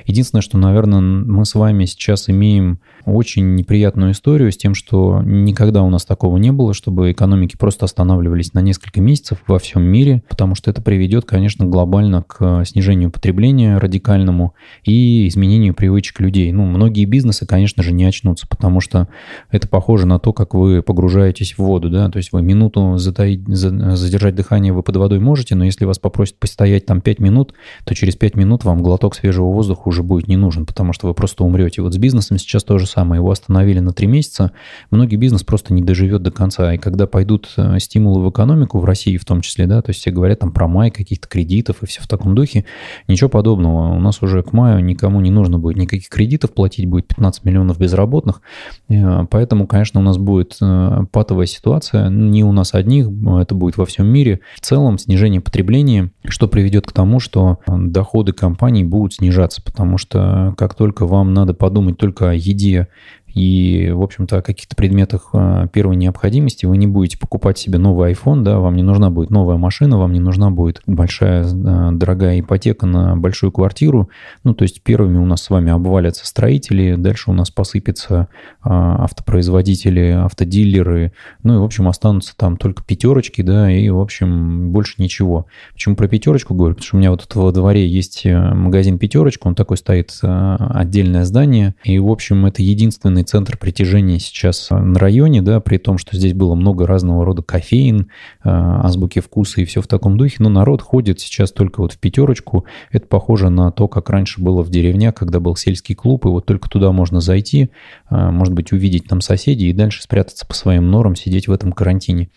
Единственное, 0.08 0.42
что, 0.42 0.58
наверное, 0.58 1.02
мы 1.02 1.46
с 1.52 1.56
вами 1.56 1.84
сейчас 1.84 2.30
имеем 2.30 2.80
очень 3.06 3.56
неприятную 3.56 4.14
историю 4.14 4.54
с 4.54 4.58
тем, 4.58 4.74
что 4.74 5.22
никогда 5.26 5.84
у 5.84 5.90
нас 5.90 6.06
такого 6.06 6.38
не 6.38 6.52
было, 6.54 6.74
чтобы 6.74 7.12
экономики 7.12 7.58
просто 7.58 7.84
останавливались 7.84 8.54
на 8.54 8.62
несколько 8.62 9.02
месяцев 9.02 9.40
во 9.48 9.60
всем 9.60 9.84
мире, 9.84 10.24
потому 10.30 10.56
что 10.56 10.72
это 10.72 10.82
приведет, 10.82 11.26
конечно, 11.26 11.66
глобально 11.66 12.24
к 12.24 12.64
снижению 12.64 13.12
потребления 13.12 13.78
радикальному 13.78 14.54
и 14.86 15.28
изменению 15.28 15.74
привычек 15.74 16.22
людей. 16.22 16.54
Ну, 16.54 16.66
многие 16.66 17.04
бизнесы, 17.04 17.46
конечно 17.46 17.84
же, 17.84 17.92
не 17.92 18.06
очнутся, 18.06 18.48
потому 18.48 18.80
что 18.80 19.10
это 19.50 19.68
похоже 19.68 20.08
на 20.08 20.20
то, 20.20 20.32
как 20.32 20.54
вы 20.54 20.82
погружаетесь 20.82 21.56
в 21.56 21.60
воду, 21.60 21.90
да, 21.90 22.10
то 22.10 22.18
есть 22.18 22.32
вы 22.32 22.42
минуту 22.44 22.98
затаить, 22.98 23.46
задержать 23.48 24.36
дыхание 24.36 24.72
вы 24.72 24.84
под 24.84 24.96
водой 24.96 25.20
можете, 25.20 25.56
но 25.56 25.66
если 25.66 25.84
вас 25.84 26.00
попросят 26.00 26.40
постоять 26.40 26.86
там 26.86 27.02
5 27.02 27.20
минут, 27.20 27.54
то 27.84 27.94
через 27.94 28.16
5 28.16 28.36
минут 28.36 28.64
вам 28.64 28.82
глоток 28.82 29.16
свежего 29.16 29.52
воздуха 29.52 29.90
уже 29.90 30.02
будет 30.02 30.30
не 30.30 30.38
нужен, 30.38 30.66
потому 30.66 30.94
что 30.94 31.08
вы 31.08 31.14
просто 31.14 31.41
умрете. 31.44 31.82
Вот 31.82 31.94
с 31.94 31.98
бизнесом 31.98 32.38
сейчас 32.38 32.64
то 32.64 32.78
же 32.78 32.88
самое. 32.88 33.20
Его 33.20 33.32
остановили 33.32 33.80
на 33.80 33.94
3 33.94 34.08
месяца, 34.08 34.52
многие 34.90 35.16
бизнес 35.16 35.44
просто 35.44 35.74
не 35.74 35.82
доживет 35.82 36.22
до 36.22 36.32
конца. 36.32 36.74
И 36.74 36.78
когда 36.78 37.08
пойдут 37.08 37.50
э, 37.58 37.80
стимулы 37.80 38.24
в 38.24 38.30
экономику, 38.30 38.80
в 38.80 38.86
России 38.86 39.18
в 39.18 39.26
том 39.26 39.42
числе, 39.42 39.68
да, 39.68 39.82
то 39.82 39.90
есть 39.90 40.02
все 40.02 40.12
говорят 40.12 40.40
там 40.40 40.52
про 40.52 40.68
май 40.68 40.92
каких-то 40.92 41.28
кредитов 41.28 41.84
и 41.84 41.86
все 41.86 42.02
в 42.02 42.08
таком 42.08 42.36
духе, 42.36 42.66
ничего 43.08 43.30
подобного. 43.30 43.96
У 43.96 44.00
нас 44.00 44.22
уже 44.22 44.44
к 44.44 44.54
маю 44.54 44.84
никому 44.84 45.22
не 45.22 45.32
нужно 45.32 45.60
будет 45.60 45.78
никаких 45.78 46.10
кредитов 46.10 46.54
платить, 46.54 46.88
будет 46.88 47.08
15 47.08 47.46
миллионов 47.46 47.78
безработных. 47.78 48.42
Э, 48.90 49.26
поэтому, 49.30 49.68
конечно, 49.68 50.00
у 50.00 50.04
нас 50.04 50.18
будет 50.18 50.58
э, 50.62 51.04
патовая 51.12 51.46
ситуация. 51.46 52.10
Не 52.10 52.44
у 52.44 52.52
нас 52.52 52.74
одних, 52.74 53.08
это 53.40 53.56
будет 53.56 53.78
во 53.78 53.86
всем 53.86 54.08
мире. 54.08 54.42
В 54.56 54.62
целом 54.62 54.98
снижение 54.98 55.42
потребления, 55.42 56.12
что 56.26 56.48
приведет 56.48 56.86
к 56.88 56.92
тому, 56.92 57.20
что 57.20 57.60
доходы 57.68 58.34
компаний 58.34 58.84
будут 58.84 59.16
снижаться, 59.16 59.62
потому 59.62 59.98
что 59.98 60.54
как 60.58 60.76
только 60.76 61.06
вам 61.06 61.31
надо 61.32 61.54
подумать 61.54 61.98
только 61.98 62.30
о 62.30 62.34
еде 62.34 62.88
и, 63.34 63.92
в 63.92 64.02
общем-то, 64.02 64.40
о 64.40 64.42
каких-то 64.42 64.76
предметах 64.76 65.30
а, 65.34 65.68
первой 65.68 65.96
необходимости 65.96 66.66
вы 66.66 66.78
не 66.78 66.88
будете 66.88 67.18
покупать 67.18 67.58
себе 67.58 67.78
новый 67.78 68.12
iPhone, 68.12 68.42
да, 68.42 68.60
вам 68.60 68.76
не 68.76 68.84
нужна 68.84 69.10
будет 69.10 69.30
новая 69.30 69.58
машина, 69.58 69.98
вам 69.98 70.14
не 70.14 70.20
нужна 70.20 70.52
будет 70.52 70.82
большая 70.86 71.46
а, 71.46 71.92
дорогая 71.92 72.40
ипотека 72.42 72.86
на 72.86 73.16
большую 73.16 73.52
квартиру. 73.52 74.10
Ну, 74.44 74.54
то 74.54 74.64
есть 74.64 74.82
первыми 74.82 75.18
у 75.18 75.26
нас 75.26 75.44
с 75.44 75.50
вами 75.50 75.72
обвалятся 75.72 76.28
строители, 76.28 76.96
дальше 76.96 77.32
у 77.32 77.34
нас 77.34 77.52
посыпятся 77.52 78.28
а, 78.62 79.04
автопроизводители, 79.04 80.22
автодилеры, 80.24 81.14
ну 81.44 81.56
и, 81.56 81.58
в 81.60 81.64
общем, 81.64 81.88
останутся 81.88 82.36
там 82.36 82.58
только 82.58 82.84
пятерочки, 82.84 83.42
да, 83.42 83.72
и, 83.72 83.90
в 83.90 84.00
общем, 84.00 84.72
больше 84.72 84.96
ничего. 84.98 85.46
Почему 85.74 85.96
про 85.96 86.08
пятерочку 86.08 86.54
говорю? 86.54 86.76
Потому 86.76 86.86
что 86.86 86.96
у 86.98 87.00
меня 87.00 87.12
вот 87.12 87.28
во 87.34 87.52
дворе 87.52 87.88
есть 87.88 88.26
э, 88.26 88.54
магазин 88.54 89.00
пятерочка, 89.00 89.48
он 89.48 89.56
такой 89.56 89.78
стоит 89.78 90.12
отдельное 90.22 91.24
здание, 91.24 91.76
и, 91.84 91.98
в 92.00 92.10
общем, 92.10 92.46
это 92.46 92.62
единственный 92.62 93.21
главный 93.22 93.24
центр 93.24 93.58
притяжения 93.58 94.20
сейчас 94.20 94.70
на 94.72 95.00
районе, 95.00 95.42
да, 95.42 95.60
при 95.60 95.78
том, 95.78 95.98
что 95.98 96.18
здесь 96.18 96.34
было 96.34 96.56
много 96.56 96.88
разного 96.88 97.24
рода 97.24 97.42
кофеин, 97.42 98.02
э, 98.02 98.50
азбуки 98.50 99.20
вкуса 99.20 99.62
и 99.62 99.66
все 99.66 99.82
в 99.82 99.88
таком 99.88 100.18
духе, 100.18 100.38
но 100.40 100.50
народ 100.50 100.82
ходит 100.82 101.20
сейчас 101.20 101.52
только 101.52 101.82
вот 101.82 101.94
в 101.94 102.00
пятерочку. 102.00 102.66
Это 102.92 103.08
похоже 103.08 103.50
на 103.50 103.72
то, 103.72 103.88
как 103.88 104.10
раньше 104.10 104.42
было 104.42 104.64
в 104.64 104.70
деревнях, 104.70 105.16
когда 105.16 105.40
был 105.40 105.56
сельский 105.56 105.96
клуб, 105.96 106.26
и 106.26 106.30
вот 106.30 106.46
только 106.46 106.70
туда 106.70 106.92
можно 106.92 107.22
зайти, 107.22 107.70
э, 108.10 108.32
может 108.32 108.54
быть, 108.54 108.72
увидеть 108.72 109.08
там 109.08 109.22
соседей 109.22 109.70
и 109.70 109.74
дальше 109.74 110.02
спрятаться 110.02 110.46
по 110.46 110.54
своим 110.54 110.90
норам, 110.90 111.16
сидеть 111.16 111.48
в 111.48 111.52
этом 111.52 111.72
карантине. 111.72 112.30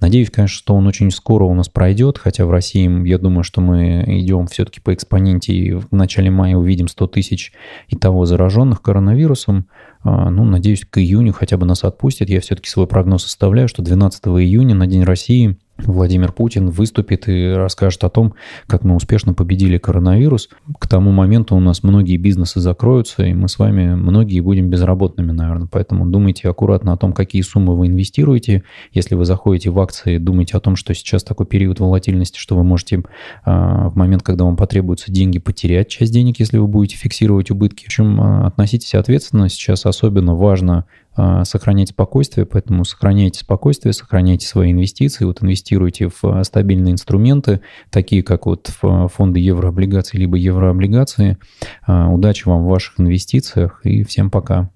Надеюсь, 0.00 0.30
конечно, 0.30 0.56
что 0.56 0.74
он 0.74 0.86
очень 0.86 1.10
скоро 1.10 1.44
у 1.44 1.54
нас 1.54 1.68
пройдет, 1.68 2.18
хотя 2.18 2.46
в 2.46 2.50
России, 2.50 3.08
я 3.08 3.18
думаю, 3.18 3.44
что 3.44 3.60
мы 3.60 4.04
идем 4.06 4.46
все-таки 4.46 4.80
по 4.80 4.92
экспоненте 4.92 5.52
и 5.52 5.72
в 5.72 5.92
начале 5.92 6.30
мая 6.30 6.56
увидим 6.56 6.88
100 6.88 7.06
тысяч 7.06 7.52
и 7.88 7.96
того 7.96 8.24
зараженных 8.26 8.82
коронавирусом. 8.82 9.66
А, 10.04 10.30
ну, 10.30 10.44
надеюсь, 10.44 10.84
к 10.88 10.98
июню 10.98 11.32
хотя 11.32 11.56
бы 11.56 11.66
нас 11.66 11.84
отпустят. 11.84 12.28
Я 12.28 12.40
все-таки 12.40 12.68
свой 12.68 12.86
прогноз 12.86 13.24
составляю, 13.24 13.68
что 13.68 13.82
12 13.82 14.24
июня 14.26 14.74
на 14.74 14.86
День 14.86 15.04
России 15.04 15.58
Владимир 15.78 16.32
Путин 16.32 16.70
выступит 16.70 17.28
и 17.28 17.52
расскажет 17.52 18.04
о 18.04 18.10
том, 18.10 18.34
как 18.66 18.84
мы 18.84 18.94
успешно 18.94 19.34
победили 19.34 19.78
коронавирус. 19.78 20.48
К 20.78 20.86
тому 20.86 21.10
моменту 21.12 21.56
у 21.56 21.60
нас 21.60 21.82
многие 21.82 22.16
бизнесы 22.18 22.60
закроются, 22.60 23.24
и 23.24 23.34
мы 23.34 23.48
с 23.48 23.58
вами 23.58 23.94
многие 23.94 24.40
будем 24.40 24.68
безработными, 24.70 25.32
наверное. 25.32 25.68
Поэтому 25.70 26.06
думайте 26.06 26.48
аккуратно 26.48 26.92
о 26.92 26.96
том, 26.96 27.12
какие 27.12 27.42
суммы 27.42 27.76
вы 27.76 27.88
инвестируете. 27.88 28.62
Если 28.92 29.14
вы 29.14 29.24
заходите 29.24 29.70
в 29.70 29.80
акции, 29.80 30.18
думайте 30.18 30.56
о 30.56 30.60
том, 30.60 30.76
что 30.76 30.94
сейчас 30.94 31.24
такой 31.24 31.46
период 31.46 31.80
волатильности, 31.80 32.38
что 32.38 32.56
вы 32.56 32.64
можете 32.64 33.02
а, 33.44 33.88
в 33.88 33.96
момент, 33.96 34.22
когда 34.22 34.44
вам 34.44 34.56
потребуются 34.56 35.10
деньги, 35.10 35.38
потерять 35.38 35.88
часть 35.88 36.12
денег, 36.12 36.38
если 36.38 36.58
вы 36.58 36.66
будете 36.68 36.96
фиксировать 36.96 37.50
убытки. 37.50 37.84
В 37.84 37.86
общем, 37.86 38.20
а, 38.20 38.46
относитесь 38.46 38.94
ответственно. 38.94 39.48
Сейчас 39.48 39.86
особенно 39.86 40.34
важно 40.34 40.84
сохранять 41.44 41.90
спокойствие, 41.90 42.46
поэтому 42.46 42.84
сохраняйте 42.84 43.40
спокойствие, 43.40 43.92
сохраняйте 43.92 44.46
свои 44.46 44.72
инвестиции, 44.72 45.24
вот 45.24 45.42
инвестируйте 45.42 46.08
в 46.08 46.24
а, 46.24 46.42
стабильные 46.44 46.92
инструменты, 46.92 47.60
такие 47.90 48.22
как 48.22 48.46
вот 48.46 48.68
фонды 48.68 49.40
еврооблигаций 49.40 50.18
либо 50.18 50.36
еврооблигации. 50.36 51.38
А, 51.86 52.08
удачи 52.08 52.48
вам 52.48 52.64
в 52.64 52.68
ваших 52.68 53.00
инвестициях 53.00 53.80
и 53.84 54.04
всем 54.04 54.30
пока. 54.30 54.70